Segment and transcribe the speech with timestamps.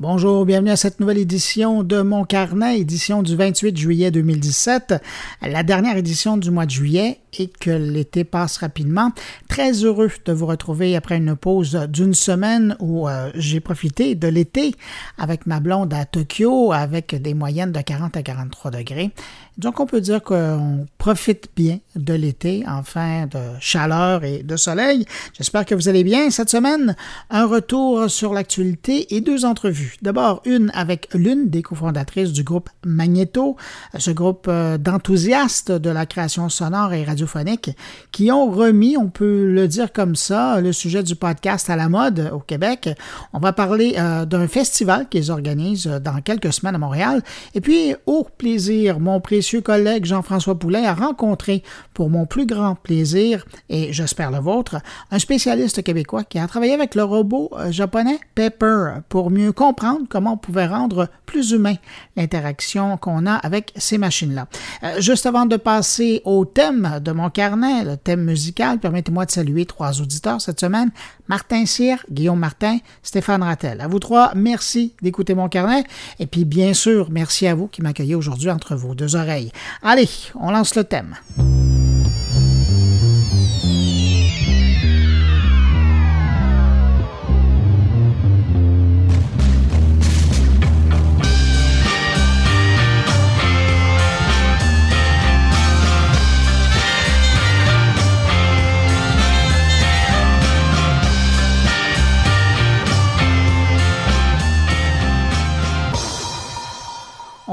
[0.00, 4.94] Bonjour, bienvenue à cette nouvelle édition de Mon Carnet, édition du 28 juillet 2017,
[5.42, 9.10] la dernière édition du mois de juillet et que l'été passe rapidement.
[9.48, 14.28] Très heureux de vous retrouver après une pause d'une semaine où euh, j'ai profité de
[14.28, 14.76] l'été
[15.18, 19.10] avec ma blonde à Tokyo avec des moyennes de 40 à 43 degrés.
[19.58, 25.04] Donc, on peut dire qu'on profite bien de l'été, enfin de chaleur et de soleil.
[25.36, 26.30] J'espère que vous allez bien.
[26.30, 26.94] Cette semaine,
[27.28, 29.96] un retour sur l'actualité et deux entrevues.
[30.00, 33.56] D'abord, une avec l'une des cofondatrices du groupe Magneto,
[33.98, 37.70] ce groupe euh, d'enthousiastes de la création sonore et radiophonique
[38.12, 41.88] qui ont remis, on peut le dire comme ça, le sujet du podcast à la
[41.88, 42.90] mode au Québec.
[43.32, 47.22] On va parler euh, d'un festival qu'ils organisent dans quelques semaines à Montréal.
[47.56, 51.62] Et puis, au plaisir, mon précieux collègue Jean-François Poulet a rencontré,
[51.94, 54.76] pour mon plus grand plaisir, et j'espère le vôtre,
[55.10, 60.06] un spécialiste québécois qui a travaillé avec le robot euh, japonais Pepper pour mieux comprendre
[60.08, 61.74] comment on pouvait rendre plus humain
[62.16, 64.46] l'interaction qu'on a avec ces machines-là.
[64.82, 69.30] Euh, juste avant de passer au thème de mon carnet, le thème musical, permettez-moi de
[69.30, 70.90] saluer trois auditeurs cette semaine,
[71.28, 73.80] Martin Cyr, Guillaume Martin, Stéphane Rattel.
[73.80, 75.84] À vous trois, merci d'écouter mon carnet,
[76.18, 79.52] et puis bien sûr, merci à vous qui m'accueillez aujourd'hui entre vos deux oreilles.
[79.82, 81.14] Allez, on lance le thème.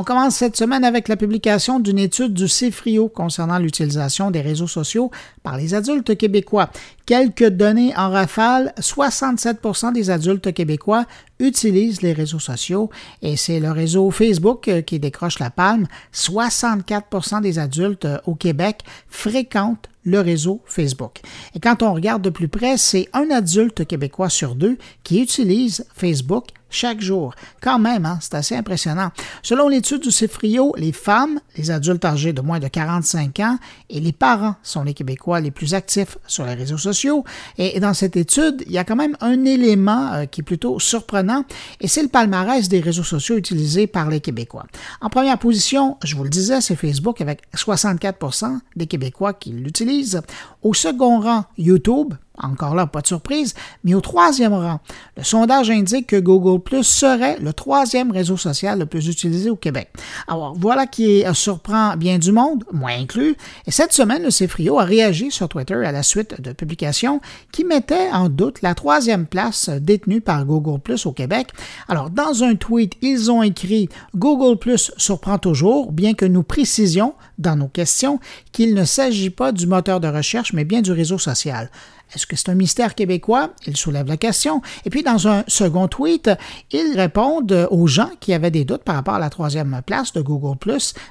[0.06, 5.12] Commence cette semaine avec la publication d'une étude du CIFRIO concernant l'utilisation des réseaux sociaux
[5.44, 6.70] par les adultes québécois.
[7.06, 11.06] Quelques données en rafale, 67% des adultes québécois
[11.40, 12.90] utilisent les réseaux sociaux
[13.22, 15.88] et c'est le réseau Facebook euh, qui décroche la palme.
[16.14, 21.22] 64% des adultes euh, au Québec fréquentent le réseau Facebook.
[21.56, 25.86] Et quand on regarde de plus près, c'est un adulte québécois sur deux qui utilise
[25.96, 27.34] Facebook chaque jour.
[27.62, 29.12] Quand même, hein, c'est assez impressionnant.
[29.42, 33.58] Selon l'étude du CIFRIO, les femmes, les adultes âgés de moins de 45 ans
[33.90, 37.24] et les parents sont les Québécois les plus actifs sur les réseaux sociaux.
[37.58, 40.80] Et dans cette étude, il y a quand même un élément euh, qui est plutôt
[40.80, 41.46] surprenant
[41.80, 44.66] et c'est le palmarès des réseaux sociaux utilisés par les Québécois.
[45.02, 50.22] En première position, je vous le disais, c'est Facebook avec 64% des Québécois qui l'utilisent.
[50.66, 53.54] Au second rang, YouTube, encore là, pas de surprise,
[53.84, 54.80] mais au troisième rang,
[55.16, 59.56] le sondage indique que Google Plus serait le troisième réseau social le plus utilisé au
[59.56, 59.90] Québec.
[60.28, 63.36] Alors, voilà qui surprend bien du monde, moi inclus.
[63.68, 67.22] Et cette semaine, le CFRIO a réagi sur Twitter à la suite de publications
[67.52, 71.50] qui mettaient en doute la troisième place détenue par Google Plus au Québec.
[71.88, 77.14] Alors, dans un tweet, ils ont écrit Google Plus surprend toujours, bien que nous précisions
[77.38, 78.20] dans nos questions
[78.52, 81.70] qu'il ne s'agit pas du moteur de recherche, mais bien du réseau social.
[82.14, 83.52] Est-ce que c'est un mystère québécois?
[83.66, 84.62] Il soulève la question.
[84.86, 86.30] Et puis, dans un second tweet,
[86.72, 90.22] ils répondent aux gens qui avaient des doutes par rapport à la troisième place de
[90.22, 90.58] Google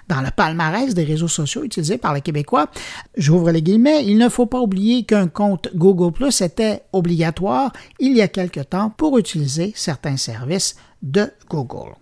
[0.08, 2.68] dans le palmarès des réseaux sociaux utilisés par les Québécois.
[3.16, 4.04] J'ouvre les guillemets.
[4.04, 8.90] Il ne faut pas oublier qu'un compte Google était obligatoire il y a quelque temps
[8.90, 11.94] pour utiliser certains services de Google.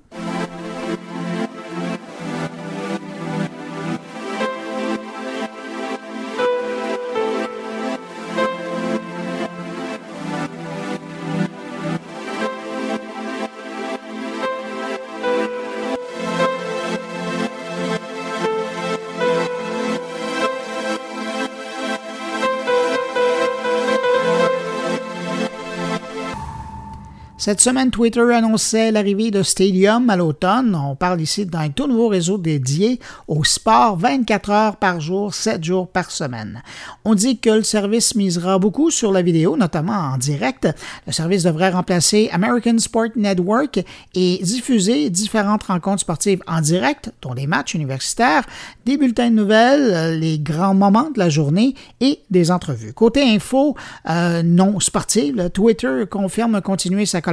[27.45, 30.77] Cette semaine, Twitter annonçait l'arrivée de Stadium à l'automne.
[30.77, 35.65] On parle ici d'un tout nouveau réseau dédié au sport 24 heures par jour, 7
[35.65, 36.63] jours par semaine.
[37.05, 40.69] On dit que le service misera beaucoup sur la vidéo, notamment en direct.
[41.05, 43.81] Le service devrait remplacer American Sport Network
[44.15, 48.45] et diffuser différentes rencontres sportives en direct, dont les matchs universitaires,
[48.87, 52.93] des bulletins de nouvelles, les grands moments de la journée et des entrevues.
[52.93, 53.75] Côté info
[54.09, 57.32] euh, non sportive, Twitter confirme continuer sa collaboration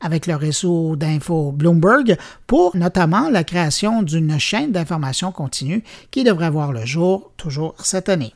[0.00, 2.16] avec le réseau d'info Bloomberg
[2.46, 8.08] pour notamment la création d'une chaîne d'information continue qui devrait voir le jour toujours cette
[8.08, 8.34] année.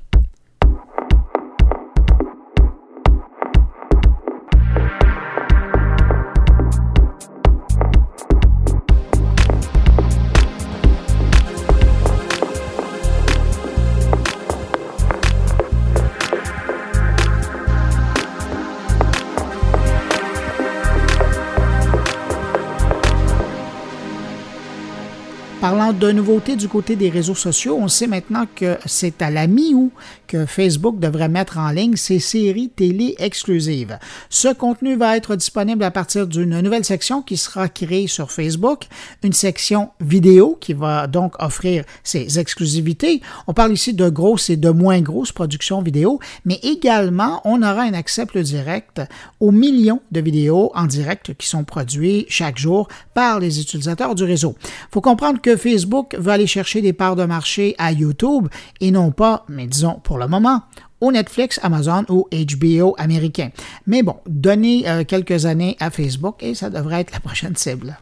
[25.93, 29.93] De nouveautés du côté des réseaux sociaux, on sait maintenant que c'est à la mi-août
[30.27, 33.99] que Facebook devrait mettre en ligne ses séries télé exclusives.
[34.31, 38.85] Ce contenu va être disponible à partir d'une nouvelle section qui sera créée sur Facebook,
[39.23, 43.21] une section vidéo qui va donc offrir ses exclusivités.
[43.47, 47.83] On parle ici de grosses et de moins grosses productions vidéo, mais également on aura
[47.83, 49.03] un accès plus direct
[49.39, 54.25] aux millions de vidéos en direct qui sont produits chaque jour par les utilisateurs du
[54.25, 54.57] réseau.
[54.63, 55.74] Il faut comprendre que Facebook
[56.19, 58.49] va aller chercher des parts de marché à YouTube
[58.81, 60.63] et non pas, mais disons pour le moment,
[61.01, 63.51] au Netflix, Amazon ou HBO américain.
[63.87, 67.99] Mais bon, donnez euh, quelques années à Facebook et ça devrait être la prochaine cible.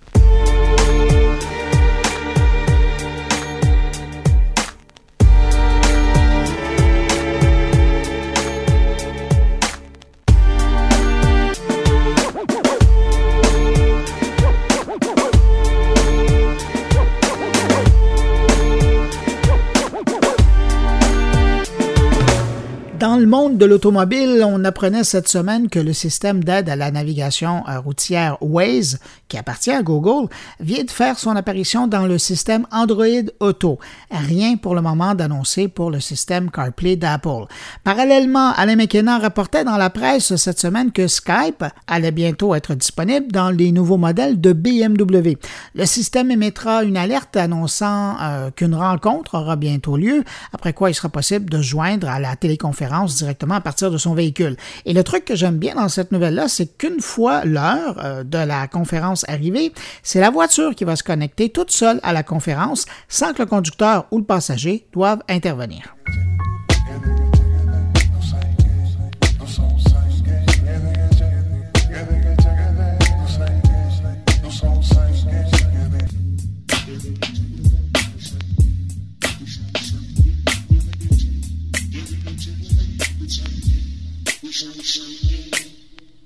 [23.03, 26.91] Dans le monde de l'automobile, on apprenait cette semaine que le système d'aide à la
[26.91, 28.99] navigation routière Waze,
[29.29, 30.29] qui appartient à Google,
[30.59, 33.07] vient de faire son apparition dans le système Android
[33.39, 33.79] Auto.
[34.11, 37.47] Rien pour le moment d'annoncer pour le système CarPlay d'Apple.
[37.85, 43.31] Parallèlement, Alain McKenna rapportait dans la presse cette semaine que Skype allait bientôt être disponible
[43.31, 45.39] dans les nouveaux modèles de BMW.
[45.77, 50.95] Le système émettra une alerte annonçant euh, qu'une rencontre aura bientôt lieu, après quoi il
[50.95, 54.57] sera possible de joindre à la téléconférence directement à partir de son véhicule.
[54.85, 58.39] Et le truc que j'aime bien dans cette nouvelle-là, c'est qu'une fois l'heure euh, de
[58.39, 59.73] la conférence arrivée,
[60.03, 63.47] c'est la voiture qui va se connecter toute seule à la conférence sans que le
[63.47, 65.95] conducteur ou le passager doivent intervenir.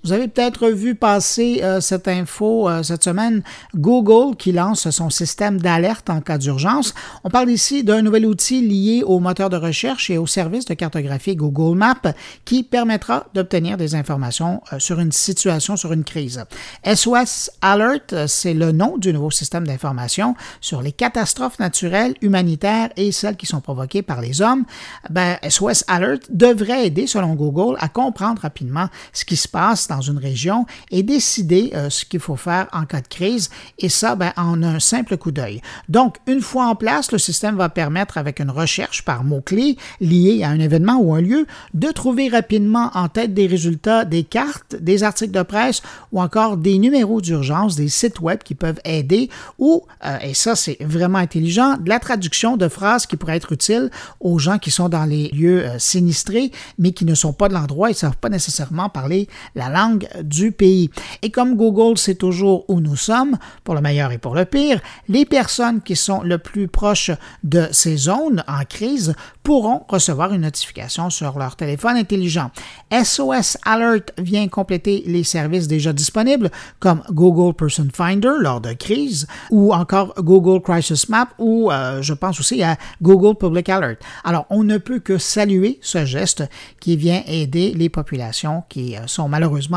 [0.06, 3.43] Vous avez peut-être vu passer euh, cette info euh, cette semaine,
[3.75, 6.94] Google qui lance son système d'alerte en cas d'urgence.
[7.25, 10.75] On parle ici d'un nouvel outil lié au moteur de recherche et au service de
[10.75, 12.12] cartographie Google Maps
[12.44, 16.44] qui permettra d'obtenir des informations euh, sur une situation, sur une crise.
[16.85, 23.11] SOS Alert, c'est le nom du nouveau système d'information sur les catastrophes naturelles, humanitaires et
[23.11, 24.67] celles qui sont provoquées par les hommes.
[25.11, 29.95] Ben, SOS Alert devrait aider, selon Google, à comprendre rapidement ce qui se passe dans
[29.96, 33.88] dans une région et décider euh, ce qu'il faut faire en cas de crise, et
[33.88, 35.60] ça ben, en un simple coup d'œil.
[35.88, 40.43] Donc, une fois en place, le système va permettre, avec une recherche par mots-clés liés
[40.44, 44.76] à un événement ou un lieu, de trouver rapidement en tête des résultats des cartes,
[44.81, 45.82] des articles de presse
[46.12, 50.56] ou encore des numéros d'urgence, des sites web qui peuvent aider ou, euh, et ça
[50.56, 53.90] c'est vraiment intelligent, de la traduction de phrases qui pourraient être utiles
[54.20, 57.54] aux gens qui sont dans les lieux euh, sinistrés, mais qui ne sont pas de
[57.54, 59.86] l'endroit et ne savent pas nécessairement parler la langue
[60.23, 60.91] du pays.
[61.23, 64.81] Et comme Google sait toujours où nous sommes, pour le meilleur et pour le pire,
[65.09, 67.11] les personnes qui sont le plus proches
[67.43, 72.50] de ces zones en crise pourront recevoir une notification sur leur téléphone intelligent.
[72.93, 76.50] SOS Alert vient compléter les services déjà disponibles
[76.81, 82.14] comme Google Person Finder lors de crise ou encore Google Crisis Map ou euh, je
[82.14, 83.99] pense aussi à Google Public Alert.
[84.25, 86.45] Alors on ne peut que saluer ce geste
[86.81, 89.75] qui vient aider les populations qui euh, sont malheureusement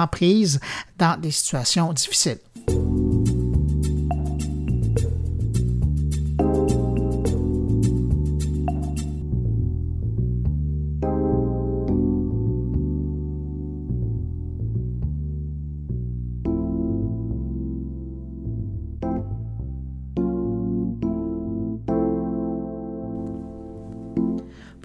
[0.98, 2.40] dans des situations difficiles.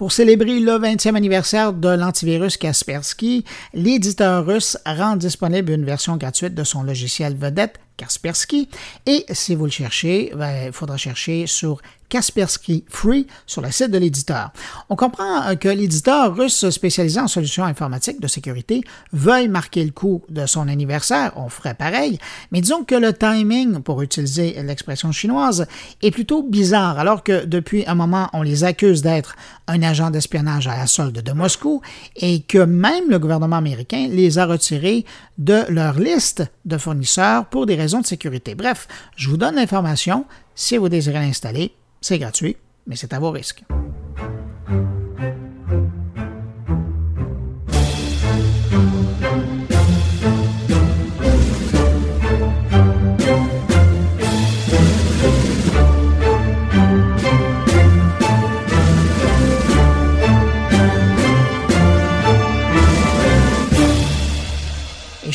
[0.04, 3.42] Pour célébrer le 20e anniversaire de l'antivirus Kaspersky,
[3.72, 8.68] l'éditeur russe rend disponible une version gratuite de son logiciel vedette Kaspersky.
[9.06, 13.90] Et si vous le cherchez, ben, il faudra chercher sur Kaspersky Free sur le site
[13.90, 14.52] de l'éditeur.
[14.88, 18.82] On comprend euh, que l'éditeur russe spécialisé en solutions informatiques de sécurité
[19.12, 22.18] veuille marquer le coup de son anniversaire, on ferait pareil,
[22.52, 25.66] mais disons que le timing, pour utiliser l'expression chinoise,
[26.02, 29.34] est plutôt bizarre, alors que depuis un moment, on les accuse d'être
[29.66, 31.80] un agent d'espionnage à la solde de Moscou
[32.16, 35.04] et que même le gouvernement américain les a retirés
[35.38, 38.54] de leur liste de fournisseurs pour des raisons de sécurité.
[38.54, 40.24] Bref, je vous donne l'information.
[40.54, 43.64] Si vous désirez l'installer, c'est gratuit, mais c'est à vos risques.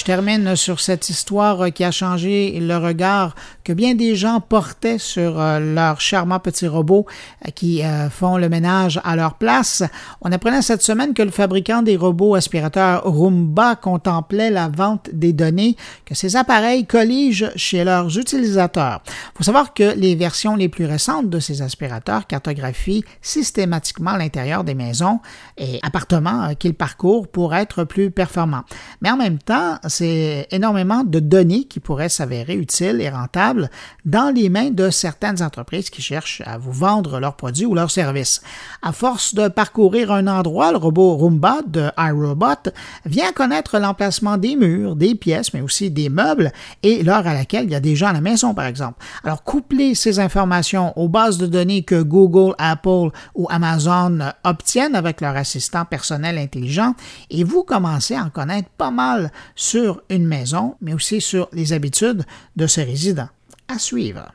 [0.03, 3.35] Termine sur cette histoire qui a changé le regard
[3.69, 7.05] que bien des gens portaient sur euh, leurs charmants petits robots
[7.45, 9.83] euh, qui euh, font le ménage à leur place.
[10.21, 15.33] On apprenait cette semaine que le fabricant des robots aspirateurs Roomba contemplait la vente des
[15.33, 19.03] données que ces appareils colligent chez leurs utilisateurs.
[19.05, 24.63] Il faut savoir que les versions les plus récentes de ces aspirateurs cartographient systématiquement l'intérieur
[24.63, 25.19] des maisons
[25.59, 28.63] et appartements qu'ils parcourent pour être plus performants.
[29.01, 33.58] Mais en même temps, c'est énormément de données qui pourraient s'avérer utiles et rentables
[34.05, 37.91] dans les mains de certaines entreprises qui cherchent à vous vendre leurs produits ou leurs
[37.91, 38.41] services.
[38.81, 42.71] À force de parcourir un endroit, le robot Roomba de iRobot
[43.05, 46.51] vient connaître l'emplacement des murs, des pièces, mais aussi des meubles
[46.83, 49.03] et l'heure à laquelle il y a des gens à la maison, par exemple.
[49.23, 55.21] Alors, couplez ces informations aux bases de données que Google, Apple ou Amazon obtiennent avec
[55.21, 56.95] leur assistant personnel intelligent
[57.29, 61.73] et vous commencez à en connaître pas mal sur une maison, mais aussi sur les
[61.73, 62.23] habitudes
[62.55, 63.29] de ses résidents.
[63.71, 64.33] À suivre.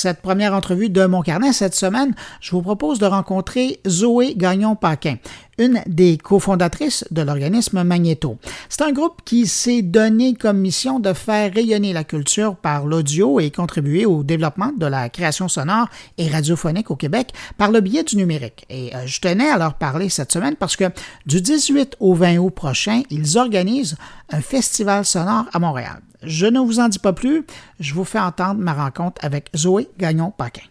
[0.00, 5.16] cette première entrevue de Mon Carnet cette semaine, je vous propose de rencontrer Zoé Gagnon-Paquin,
[5.60, 8.38] une des cofondatrices de l'organisme Magneto.
[8.68, 13.38] C'est un groupe qui s'est donné comme mission de faire rayonner la culture par l'audio
[13.38, 15.88] et contribuer au développement de la création sonore
[16.18, 18.64] et radiophonique au Québec par le biais du numérique.
[18.70, 20.84] Et euh, je tenais à leur parler cette semaine parce que
[21.26, 23.96] du 18 au 20 août prochain, ils organisent
[24.30, 26.00] un festival sonore à Montréal.
[26.22, 27.44] Je ne vous en dis pas plus,
[27.78, 30.62] je vous fais entendre ma rencontre avec Zoé Gagnon-Paquin.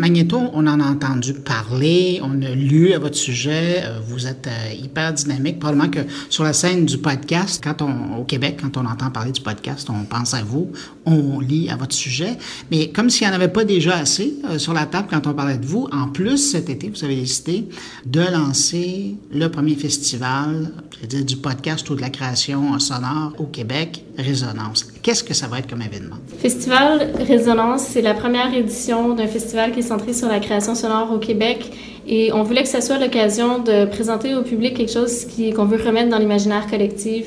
[0.00, 4.46] Magneto, on en a entendu parler, on a lu à votre sujet, euh, vous êtes
[4.46, 5.58] euh, hyper dynamique.
[5.58, 9.30] Probablement que sur la scène du podcast, quand on, au Québec, quand on entend parler
[9.30, 10.72] du podcast, on pense à vous,
[11.12, 12.36] on lit à votre sujet.
[12.70, 15.34] Mais comme s'il n'y en avait pas déjà assez euh, sur la table quand on
[15.34, 17.64] parlait de vous, en plus, cet été, vous avez décidé
[18.06, 20.72] de lancer le premier festival,
[21.08, 24.86] du podcast ou de la création sonore au Québec, Résonance.
[25.02, 26.16] Qu'est-ce que ça va être comme événement?
[26.38, 31.10] Festival Résonance, c'est la première édition d'un festival qui est centré sur la création sonore
[31.12, 31.72] au Québec.
[32.06, 35.82] Et on voulait que ce soit l'occasion de présenter au public quelque chose qu'on veut
[35.82, 37.24] remettre dans l'imaginaire collectif,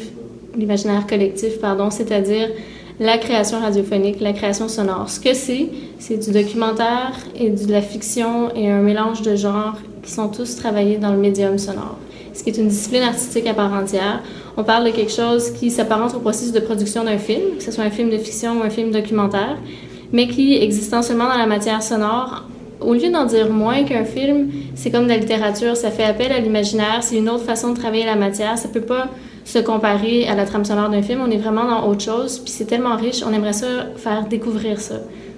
[0.58, 2.50] l'imaginaire collectif, pardon, c'est-à-dire
[3.00, 5.10] la création radiophonique, la création sonore.
[5.10, 5.70] Ce que c'est,
[6.00, 10.56] c'est du documentaire et de la fiction et un mélange de genres qui sont tous
[10.56, 11.98] travaillés dans le médium sonore,
[12.34, 14.22] ce qui est une discipline artistique à part entière
[14.56, 17.72] on parle de quelque chose qui s'apparente au processus de production d'un film, que ce
[17.72, 19.58] soit un film de fiction ou un film documentaire,
[20.12, 22.44] mais qui, existant seulement dans la matière sonore,
[22.86, 26.32] au lieu d'en dire moins qu'un film, c'est comme de la littérature, ça fait appel
[26.32, 29.10] à l'imaginaire, c'est une autre façon de travailler la matière, ça peut pas
[29.46, 32.52] se comparer à la trame sonore d'un film, on est vraiment dans autre chose, puis
[32.52, 34.96] c'est tellement riche, on aimerait ça faire découvrir ça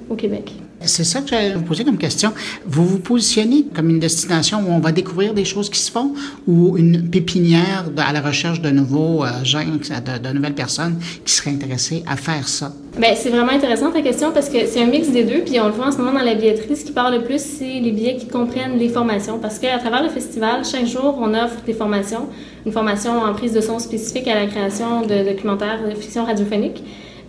[0.09, 0.51] au Québec.
[0.87, 2.33] C'est ça que j'allais vous poser comme question.
[2.65, 6.13] Vous vous positionnez comme une destination où on va découvrir des choses qui se font
[6.47, 11.51] ou une pépinière à la recherche de nouveaux euh, gens, de, nouvelles personnes qui seraient
[11.51, 12.73] intéressées à faire ça?
[12.97, 15.41] Bien, c'est vraiment intéressant ta question parce que c'est un mix des deux.
[15.41, 16.75] Puis on le voit en ce moment dans la billetterie.
[16.75, 19.39] Ce qui parle le plus, c'est les billets qui comprennent les formations.
[19.39, 22.27] Parce qu'à travers le festival, chaque jour, on offre des formations.
[22.65, 26.83] Une formation en prise de son spécifique à la création de documentaires de fiction radiophonique.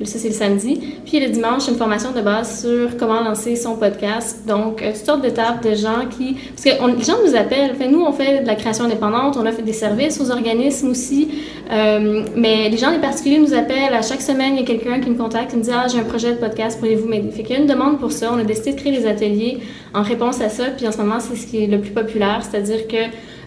[0.04, 0.78] Ça, c'est le samedi.
[1.06, 4.46] Puis le dimanche, une formation de base sur comment lancer son podcast.
[4.46, 6.34] Donc, euh, toutes sortes d'étapes de gens qui...
[6.34, 7.72] Parce que les gens nous appellent.
[7.74, 11.28] Enfin, nous, on fait de la création indépendante, on offre des services aux organismes aussi.
[11.72, 13.94] Euh, mais les gens, les particuliers, nous appellent.
[13.94, 15.98] À chaque semaine, il y a quelqu'un qui me contacte, qui me dit «Ah, j'ai
[15.98, 18.30] un projet de podcast, pourriez-vous m'aider?» Fait qu'il y a une demande pour ça.
[18.34, 19.60] On a décidé de créer des ateliers
[19.94, 20.64] en réponse à ça.
[20.76, 22.96] Puis en ce moment, c'est ce qui est le plus populaire, c'est-à-dire que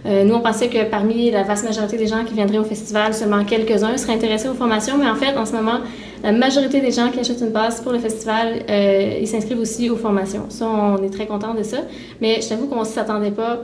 [0.06, 3.14] euh, nous, on pensait que parmi la vaste majorité des gens qui viendraient au festival,
[3.14, 5.80] seulement quelques-uns seraient intéressés aux formations, mais en fait, en ce moment,
[6.24, 9.90] la majorité des gens qui achètent une passe pour le festival, euh, ils s'inscrivent aussi
[9.90, 10.50] aux formations.
[10.50, 11.80] Ça, on est très content de ça,
[12.22, 13.62] mais je t'avoue qu'on ne s'attendait pas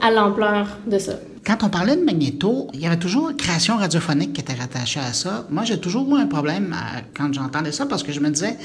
[0.00, 1.14] à l'ampleur de ça.
[1.44, 5.12] Quand on parlait de Magnéto, il y avait toujours création radiophonique qui était rattachée à
[5.12, 5.46] ça.
[5.50, 6.74] Moi, j'ai toujours eu un problème
[7.16, 8.56] quand j'entendais ça parce que je me disais,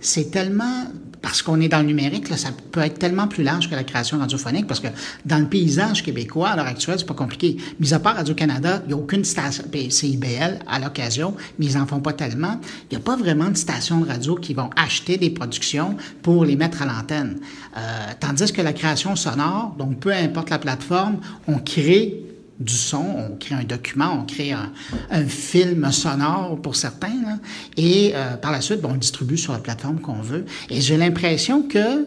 [0.00, 0.84] c'est tellement
[1.22, 3.84] parce qu'on est dans le numérique, là, ça peut être tellement plus large que la
[3.84, 4.88] création radiophonique, parce que
[5.24, 7.56] dans le paysage québécois, à l'heure actuelle, c'est pas compliqué.
[7.78, 11.78] Mis à part Radio-Canada, il n'y a aucune station, ben, CIBL à l'occasion, mais ils
[11.78, 12.60] en font pas tellement.
[12.90, 16.44] Il n'y a pas vraiment de stations de radio qui vont acheter des productions pour
[16.44, 17.38] les mettre à l'antenne.
[17.76, 17.80] Euh,
[18.18, 22.31] tandis que la création sonore, donc peu importe la plateforme, on crée
[22.62, 24.70] du son, on crée un document, on crée un,
[25.26, 27.10] film sonore pour certains,
[27.76, 30.44] et euh, par la suite, on le distribue sur la plateforme qu'on veut.
[30.70, 32.06] Et j'ai l'impression que,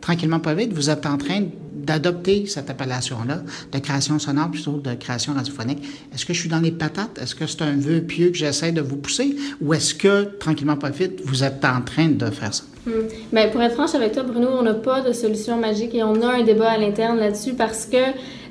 [0.00, 1.42] tranquillement pas vite, vous êtes en train
[1.84, 3.42] d'adopter cette appellation-là,
[3.72, 5.82] de création sonore plutôt que de création radiophonique.
[6.14, 7.18] Est-ce que je suis dans les patates?
[7.20, 9.36] Est-ce que c'est un vœu pieux que j'essaie de vous pousser?
[9.60, 12.64] Ou est-ce que, tranquillement pas vite, vous êtes en train de faire ça?
[12.86, 12.90] Hmm.
[13.32, 16.20] Ben, pour être franche avec toi, Bruno, on n'a pas de solution magique et on
[16.22, 17.96] a un débat à l'interne là-dessus parce que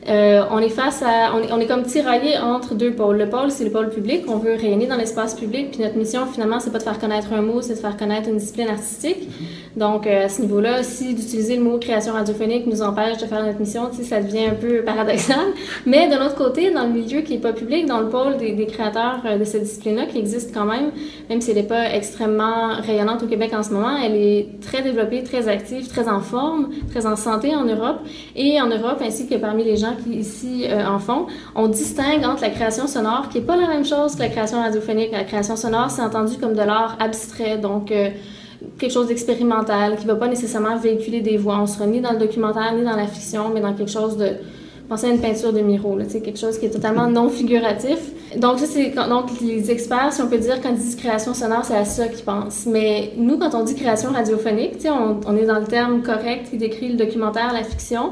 [0.08, 3.18] euh, on est face à, on est, comme tiraillé entre deux pôles.
[3.18, 4.26] Le pôle, c'est le pôle public.
[4.28, 5.72] On veut rayonner dans l'espace public.
[5.72, 8.30] Puis notre mission, finalement, c'est pas de faire connaître un mot, c'est de faire connaître
[8.30, 9.30] une discipline artistique.
[9.76, 13.44] Donc, euh, à ce niveau-là, si d'utiliser le mot création radiophonique nous empêche de faire
[13.44, 15.40] notre mission, ça devient un peu paradoxal.
[15.86, 18.66] Mais de l'autre côté, dans le milieu qui est pas public, dans le pôle des,
[18.68, 20.92] créateurs euh, de cette discipline-là, qui existe quand même,
[21.30, 24.84] même si elle n'est pas extrêmement rayonnante au Québec en ce moment, elle est très
[24.84, 28.02] développée, très active, très en forme, très en santé en Europe.
[28.36, 31.26] Et en Europe, ainsi que parmi les gens qui ici euh, en font,
[31.56, 34.62] on distingue entre la création sonore, qui n'est pas la même chose que la création
[34.62, 35.12] radiophonique.
[35.12, 37.92] La création sonore, c'est entendu comme de l'art abstrait, donc
[38.78, 41.60] quelque chose d'expérimental, qui ne va pas nécessairement véhiculer des voix.
[41.62, 44.32] On sera ni dans le documentaire, ni dans la fiction, mais dans quelque chose de...
[44.90, 48.00] Pensez à une peinture de Miro, là, quelque chose qui est totalement non figuratif.
[48.38, 51.64] Donc, ça, c'est donc les experts, si on peut dire, quand ils disent création sonore,
[51.64, 52.66] c'est à ça qu'ils pensent.
[52.66, 56.58] Mais nous, quand on dit création radiophonique, on, on est dans le terme correct qui
[56.58, 58.12] décrit le documentaire, la fiction.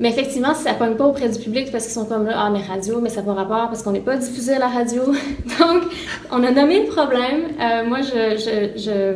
[0.00, 2.50] Mais effectivement, ça ne pogne pas auprès du public parce qu'ils sont comme là, ah,
[2.50, 5.02] mais radio, mais ça n'a pas rapport parce qu'on n'est pas diffusé à la radio.
[5.60, 5.84] Donc,
[6.32, 7.42] on a nommé le problème.
[7.60, 9.14] Euh, moi, je,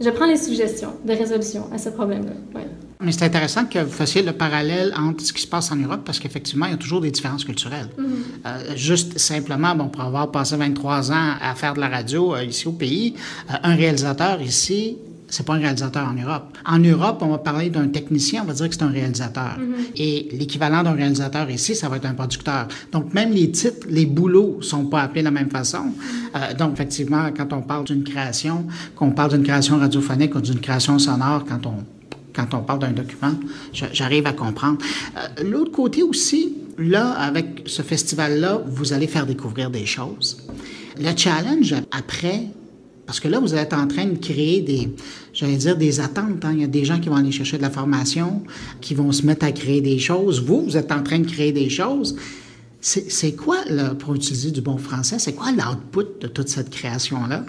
[0.00, 2.62] je, prends les suggestions de résolution à ce problème-là.
[3.02, 6.02] Mais c'est intéressant que vous fassiez le parallèle entre ce qui se passe en Europe
[6.04, 7.88] parce qu'effectivement, il y a toujours des différences culturelles.
[7.98, 8.04] Mm-hmm.
[8.46, 12.44] euh, juste simplement, bon, pour avoir passé 23 ans à faire de la radio euh,
[12.44, 13.14] ici au pays,
[13.50, 14.98] euh, un réalisateur ici
[15.30, 16.58] c'est pas un réalisateur en Europe.
[16.66, 19.58] En Europe, on va parler d'un technicien, on va dire que c'est un réalisateur.
[19.58, 19.96] Mm-hmm.
[19.96, 22.66] Et l'équivalent d'un réalisateur ici, ça va être un producteur.
[22.92, 25.78] Donc, même les titres, les boulots sont pas appelés de la même façon.
[25.78, 26.36] Mm-hmm.
[26.36, 30.60] Euh, donc, effectivement, quand on parle d'une création, qu'on parle d'une création radiophonique ou d'une
[30.60, 31.84] création sonore, quand on
[32.32, 33.34] quand on parle d'un document,
[33.72, 34.78] j'arrive à comprendre.
[35.16, 40.38] Euh, l'autre côté aussi, là, avec ce festival-là, vous allez faire découvrir des choses.
[40.98, 42.44] Le challenge après
[43.10, 44.88] parce que là, vous êtes en train de créer des,
[45.32, 46.44] j'allais dire, des attentes.
[46.44, 46.52] Hein.
[46.54, 48.44] Il y a des gens qui vont aller chercher de la formation,
[48.80, 50.40] qui vont se mettre à créer des choses.
[50.40, 52.14] Vous, vous êtes en train de créer des choses.
[52.80, 53.56] C'est quoi,
[53.98, 57.44] pour utiliser du bon français, c'est quoi l'output de toute cette création-là?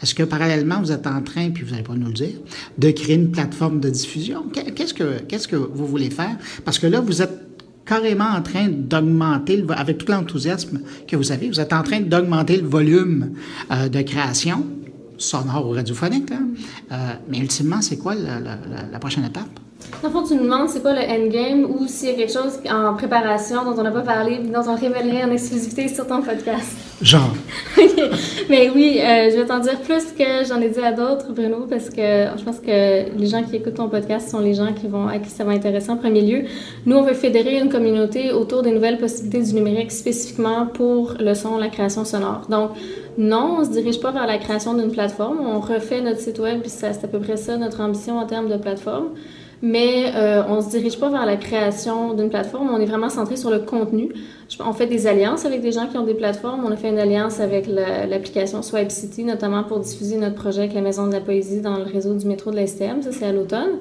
[0.00, 2.38] Est-ce que parallèlement, vous êtes en train, puis vous n'allez pas nous le dire,
[2.78, 4.44] de créer une plateforme de diffusion?
[4.52, 6.36] Qu'est-ce que, que vous voulez faire?
[6.64, 7.36] Parce que là, vous êtes
[7.84, 12.58] carrément en train d'augmenter, avec tout l'enthousiasme que vous avez, vous êtes en train d'augmenter
[12.58, 13.32] le volume
[13.72, 14.64] euh, de création
[15.20, 16.32] sonore ou radiophonique.
[16.32, 16.96] Euh,
[17.28, 19.48] mais ultimement, c'est quoi la, prochaine étape?
[20.02, 22.58] Dans fond, tu nous demandes c'est quoi le endgame ou s'il y a quelque chose
[22.70, 26.74] en préparation dont on n'a pas parlé dont on révélerait en exclusivité sur ton podcast.
[27.02, 27.34] Genre.
[28.48, 31.66] Mais oui, euh, je vais t'en dire plus que j'en ai dit à d'autres, Bruno,
[31.68, 34.88] parce que je pense que les gens qui écoutent ton podcast sont les gens qui
[34.88, 36.44] vont, à qui ça va intéresser en premier lieu.
[36.86, 41.34] Nous, on veut fédérer une communauté autour des nouvelles possibilités du numérique spécifiquement pour le
[41.34, 42.46] son, la création sonore.
[42.48, 42.70] Donc,
[43.18, 45.40] non, on se dirige pas vers la création d'une plateforme.
[45.40, 48.48] On refait notre site web, puis c'est à peu près ça notre ambition en termes
[48.48, 49.10] de plateforme.
[49.62, 52.70] Mais euh, on se dirige pas vers la création d'une plateforme.
[52.72, 54.10] On est vraiment centré sur le contenu.
[54.58, 56.64] On fait des alliances avec des gens qui ont des plateformes.
[56.64, 60.74] On a fait une alliance avec l'application Swipe City, notamment pour diffuser notre projet avec
[60.74, 63.02] la Maison de la Poésie dans le réseau du métro de l'STM.
[63.02, 63.80] Ça, c'est à l'automne.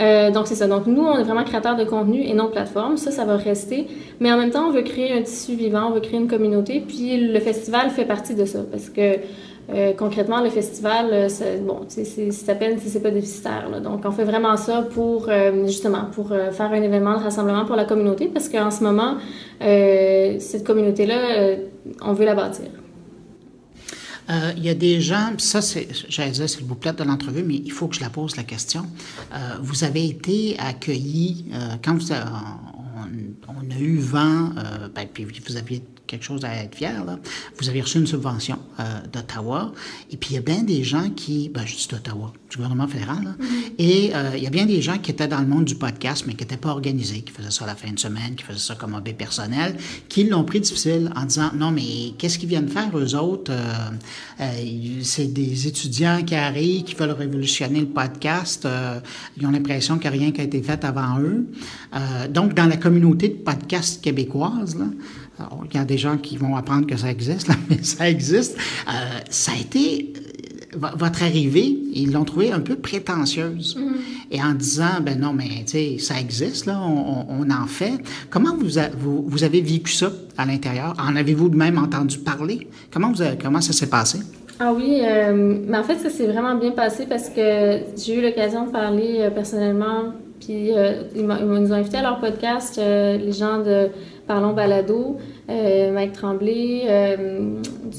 [0.00, 0.66] Euh, donc, c'est ça.
[0.66, 2.96] Donc, nous, on est vraiment créateurs de contenu et non de plateforme.
[2.96, 3.86] Ça, ça va rester.
[4.20, 6.82] Mais en même temps, on veut créer un tissu vivant, on veut créer une communauté.
[6.86, 9.16] Puis, le festival fait partie de ça parce que
[9.70, 11.28] euh, concrètement, le festival, euh,
[11.60, 12.02] bon, ça
[12.32, 13.68] s'appelle si c'est pas déficitaire.
[13.82, 15.28] Donc, on fait vraiment ça pour,
[15.64, 19.16] justement, pour faire un événement de rassemblement pour la communauté parce qu'en ce moment,
[19.60, 21.56] cette communauté-là,
[22.02, 22.68] on veut la bâtir.
[24.30, 27.42] Euh, il y a des gens, ça, c'est, j'allais dire, c'est le bouplet de l'entrevue,
[27.42, 28.84] mais il faut que je la pose la question.
[29.32, 31.96] Euh, vous avez été accueilli, euh, quand
[33.48, 34.50] on, a eu vent,
[34.94, 37.04] ben, puis vous aviez quelque chose à être fier.
[37.04, 37.18] Là.
[37.58, 39.72] Vous avez reçu une subvention euh, d'Ottawa.
[40.10, 41.50] Et puis, il y a bien des gens qui...
[41.50, 43.22] Ben, je dis d'Ottawa, du gouvernement fédéral.
[43.22, 43.30] Là.
[43.38, 43.72] Mm-hmm.
[43.78, 46.24] Et euh, il y a bien des gens qui étaient dans le monde du podcast,
[46.26, 48.74] mais qui n'étaient pas organisés, qui faisaient ça la fin de semaine, qui faisaient ça
[48.74, 49.76] comme hobby personnel,
[50.08, 53.52] qui l'ont pris difficile en disant, non, mais qu'est-ce qu'ils viennent faire, eux autres?
[53.52, 54.50] Euh,
[55.02, 58.66] c'est des étudiants qui arrivent, qui veulent révolutionner le podcast.
[59.36, 61.46] ils ont l'impression qu'il n'y a rien qui a été fait avant eux.
[62.30, 64.86] donc, dans la communauté de podcast québécoise, là,
[65.70, 68.56] il y a des gens qui vont apprendre que ça existe, mais ça existe.
[68.88, 68.92] Euh,
[69.30, 73.76] ça a été euh, votre arrivée, ils l'ont trouvé un peu prétentieuse.
[73.76, 74.32] Mm-hmm.
[74.32, 77.98] Et en disant, ben non, mais tu sais, ça existe, là, on, en fait.
[78.30, 78.68] Comment vous,
[79.26, 80.94] vous, avez vécu ça à l'intérieur?
[80.98, 82.68] En avez-vous même entendu parler?
[82.92, 84.18] Comment, vous comment ça s'est passé?
[84.60, 88.22] Ah oui, euh, mais en fait, ça s'est vraiment bien passé parce que j'ai eu
[88.22, 90.70] l'occasion de parler personnellement Puis
[91.14, 93.88] ils, nous ont invités à leur podcast, les gens de
[94.28, 95.16] Parlons Balado,
[95.48, 97.16] Mike Tremblay,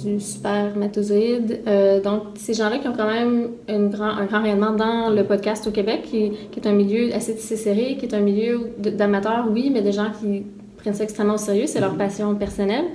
[0.01, 1.61] du Super Matozoïde.
[2.03, 5.67] donc, ces gens-là qui ont quand même une grand, un grand rayonnement dans le podcast
[5.67, 9.47] au Québec, qui, qui est un milieu assez tissé serré, qui est un milieu d'amateurs,
[9.51, 10.43] oui, mais des gens qui
[10.77, 11.97] prennent ça extrêmement au sérieux, c'est leur mm-hmm.
[11.97, 12.85] passion personnelle.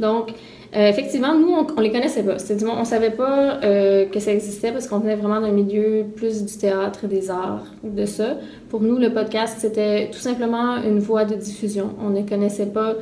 [0.00, 0.32] Donc,
[0.74, 2.38] euh, effectivement, nous, on, les connaissait pas.
[2.38, 6.44] C'est on savait pas euh, que ça existait parce qu'on venait vraiment d'un milieu plus
[6.44, 8.38] du théâtre, des arts, de ça.
[8.70, 11.90] Pour nous, le podcast, c'était tout simplement une voie de diffusion.
[12.00, 12.94] On ne connaissait pas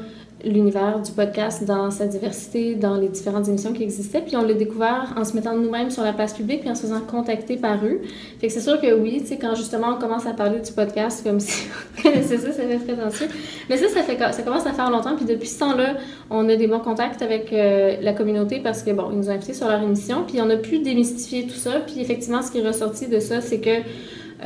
[0.44, 4.20] l'univers du podcast dans sa diversité, dans les différentes émissions qui existaient.
[4.20, 6.82] Puis on l'a découvert en se mettant nous-mêmes sur la place publique puis en se
[6.82, 8.00] faisant contacter par eux.
[8.40, 10.72] Fait que c'est sûr que oui, tu sais, quand justement on commence à parler du
[10.72, 11.66] podcast comme si
[12.02, 13.28] c'est ça, ça fait prétentieux.
[13.68, 15.16] Mais ça, ça, fait, ça commence à faire longtemps.
[15.16, 15.96] Puis depuis ce temps-là,
[16.30, 19.32] on a des bons contacts avec euh, la communauté parce que, bon, ils nous ont
[19.32, 20.24] invités sur leur émission.
[20.26, 21.80] Puis on a pu démystifier tout ça.
[21.80, 23.80] Puis effectivement, ce qui est ressorti de ça, c'est que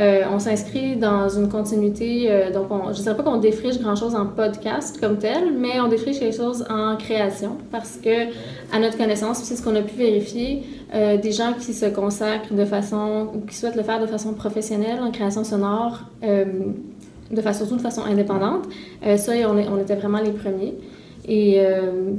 [0.01, 3.79] euh, on s'inscrit dans une continuité, euh, donc on, je ne dirais pas qu'on défriche
[3.79, 8.27] grand-chose en podcast comme tel, mais on défriche les choses en création parce que,
[8.73, 12.53] à notre connaissance, c'est ce qu'on a pu vérifier, euh, des gens qui se consacrent
[12.53, 17.61] de façon, ou qui souhaitent le faire de façon professionnelle en création sonore, de façon,
[17.61, 18.65] surtout de façon indépendante,
[19.17, 20.75] ça, on, était vraiment les premiers.
[21.27, 21.61] Et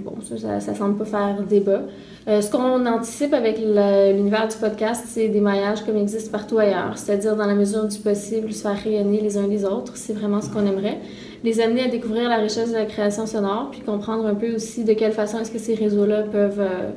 [0.04, 1.82] bon, ça, ça, semble pas faire débat.
[2.28, 6.58] Euh, ce qu'on anticipe avec l'univers du podcast, c'est des maillages comme il existe partout
[6.58, 9.96] ailleurs, c'est-à-dire dans la mesure du possible, se faire rayonner les uns les autres.
[9.96, 10.98] C'est vraiment ce qu'on aimerait.
[11.44, 14.84] Les amener à découvrir la richesse de la création sonore, puis comprendre un peu aussi
[14.84, 16.90] de quelle façon est-ce que ces réseaux-là peuvent, euh,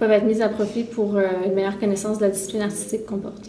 [0.00, 3.18] peuvent être mis à profit pour euh, une meilleure connaissance de la discipline artistique qu'on
[3.18, 3.48] porte.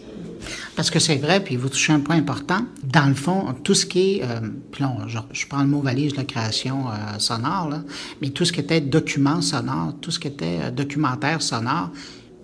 [0.76, 2.60] Parce que c'est vrai, puis vous touchez un point important.
[2.82, 4.40] Dans le fond, tout ce qui est, euh,
[4.72, 7.82] puis je, prends le mot valise de la création euh, sonore, là,
[8.20, 11.90] mais tout ce qui était document sonore, tout ce qui était euh, documentaire sonore,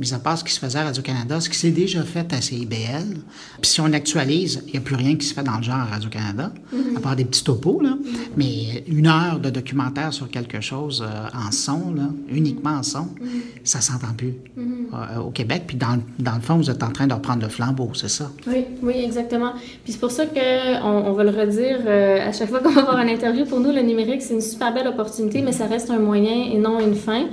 [0.01, 2.41] mis à part ce qui se faisait à Radio-Canada, ce qui s'est déjà fait à
[2.41, 3.19] CIBL.
[3.61, 5.77] Puis si on actualise, il n'y a plus rien qui se fait dans le genre
[5.77, 6.97] à Radio-Canada, mm-hmm.
[6.97, 7.91] à part des petits topos, là.
[7.91, 8.17] Mm-hmm.
[8.39, 13.01] Mais une heure de documentaire sur quelque chose euh, en son, là, uniquement en son,
[13.05, 13.61] mm-hmm.
[13.63, 15.65] ça s'entend plus euh, au Québec.
[15.67, 18.31] Puis dans, dans, le fond, vous êtes en train de reprendre le flambeau, c'est ça?
[18.47, 19.53] Oui, oui, exactement.
[19.85, 22.81] Puis c'est pour ça qu'on on va le redire euh, à chaque fois qu'on va
[22.81, 23.45] avoir une interview.
[23.45, 26.57] Pour nous, le numérique, c'est une super belle opportunité, mais ça reste un moyen et
[26.57, 27.27] non une fin.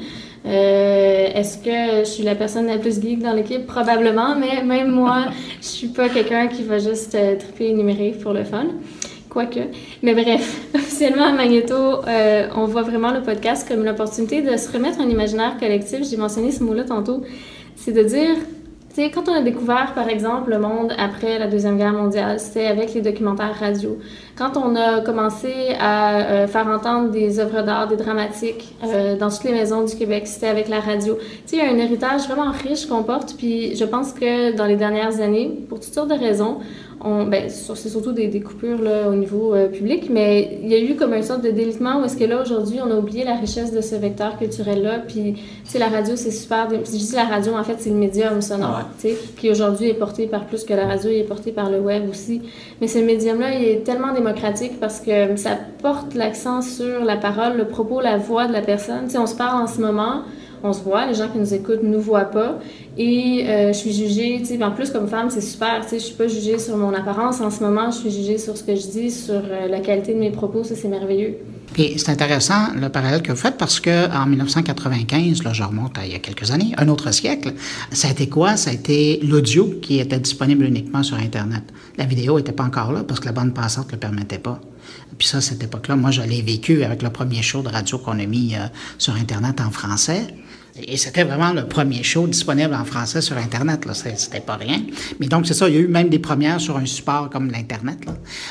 [0.48, 3.66] Euh, est-ce que je suis la personne la plus geek dans l'équipe?
[3.68, 5.26] Probablement, mais même moi,
[5.62, 8.68] je suis pas quelqu'un qui va juste euh, triper numérique pour le fun.
[9.30, 9.60] Quoique.
[10.04, 11.76] Mais bref, officiellement à Magneto,
[12.08, 16.00] euh, on voit vraiment le podcast comme une opportunité de se remettre un imaginaire collectif.
[16.10, 17.24] J'ai mentionné ce mot-là tantôt.
[17.76, 18.38] C'est de dire
[19.14, 22.94] quand on a découvert, par exemple, le monde après la Deuxième Guerre mondiale, c'était avec
[22.94, 23.98] les documentaires radio.
[24.38, 29.32] Quand on a commencé à euh, faire entendre des œuvres d'art, des dramatiques euh, dans
[29.32, 31.16] toutes les maisons du Québec, c'était avec la radio.
[31.16, 34.56] Tu sais, il y a un héritage vraiment riche qu'on porte, puis je pense que
[34.56, 36.60] dans les dernières années, pour toutes sortes de raisons,
[37.04, 40.80] ben, c'est surtout des, des coupures là, au niveau euh, public, mais il y a
[40.80, 43.36] eu comme une sorte de délitement où est-ce que là, aujourd'hui, on a oublié la
[43.36, 45.00] richesse de ce vecteur culturel-là.
[45.08, 45.36] Puis,
[45.70, 46.68] tu la radio, c'est super.
[46.70, 48.90] Je dis la radio, en fait, c'est le médium sonore,
[49.38, 52.10] qui aujourd'hui est porté par plus que la radio, il est porté par le web
[52.10, 52.42] aussi.
[52.82, 54.27] Mais ce médium-là, il est tellement démocratique
[54.80, 59.10] parce que ça porte l'accent sur la parole, le propos, la voix de la personne.
[59.10, 60.24] Sais, on se parle en ce moment
[60.64, 62.60] on se voit, les gens qui nous écoutent ne nous voient pas.
[62.98, 66.16] Et euh, je suis jugée, en plus comme femme, c'est super, tu sais, je suis
[66.16, 68.88] pas jugée sur mon apparence en ce moment, je suis jugée sur ce que je
[68.88, 71.38] dis, sur euh, la qualité de mes propos, ça c'est merveilleux.
[71.80, 75.96] Et c'est intéressant le parallèle que vous faites parce que en 1995, là, je remonte
[76.00, 77.54] à il y a quelques années, un autre siècle,
[77.92, 78.58] ça a été quoi?
[78.58, 81.64] Ça a été l'audio qui était disponible uniquement sur Internet.
[81.98, 84.60] La vidéo n'était pas encore là parce que la bande passante ne le permettait pas.
[85.20, 88.20] Puis ça, cette époque-là, moi, je l'ai vécu avec le premier show de radio qu'on
[88.20, 90.28] a mis euh, sur Internet en français.
[90.86, 93.86] Et c'était vraiment le premier show disponible en français sur Internet.
[93.86, 93.94] Là.
[93.94, 94.82] C'était pas rien.
[95.20, 95.68] Mais donc, c'est ça.
[95.70, 98.00] Il y a eu même des premières sur un support comme l'Internet.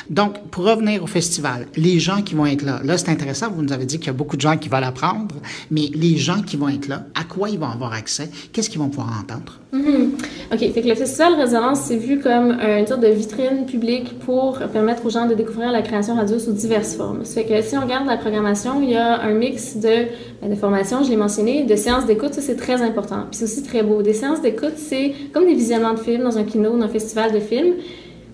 [0.09, 3.49] Donc, pour revenir au festival, les gens qui vont être là, là, c'est intéressant.
[3.49, 5.35] Vous nous avez dit qu'il y a beaucoup de gens qui veulent apprendre.
[5.71, 8.29] Mais les gens qui vont être là, à quoi ils vont avoir accès?
[8.51, 9.59] Qu'est-ce qu'ils vont pouvoir entendre?
[9.73, 10.53] Mm-hmm.
[10.53, 10.59] OK.
[10.59, 15.05] Fait que le Festival Résonance, c'est vu comme une sorte de vitrine publique pour permettre
[15.05, 17.25] aux gens de découvrir la création radio sous diverses formes.
[17.25, 20.07] Ça fait que si on regarde la programmation, il y a un mix de,
[20.41, 23.23] ben, de formations, je l'ai mentionné, de séances ça c'est très important.
[23.29, 24.01] Puis c'est aussi très beau.
[24.01, 27.31] Des séances d'écoute, c'est comme des visionnements de films dans un kino, dans un festival
[27.31, 27.75] de films,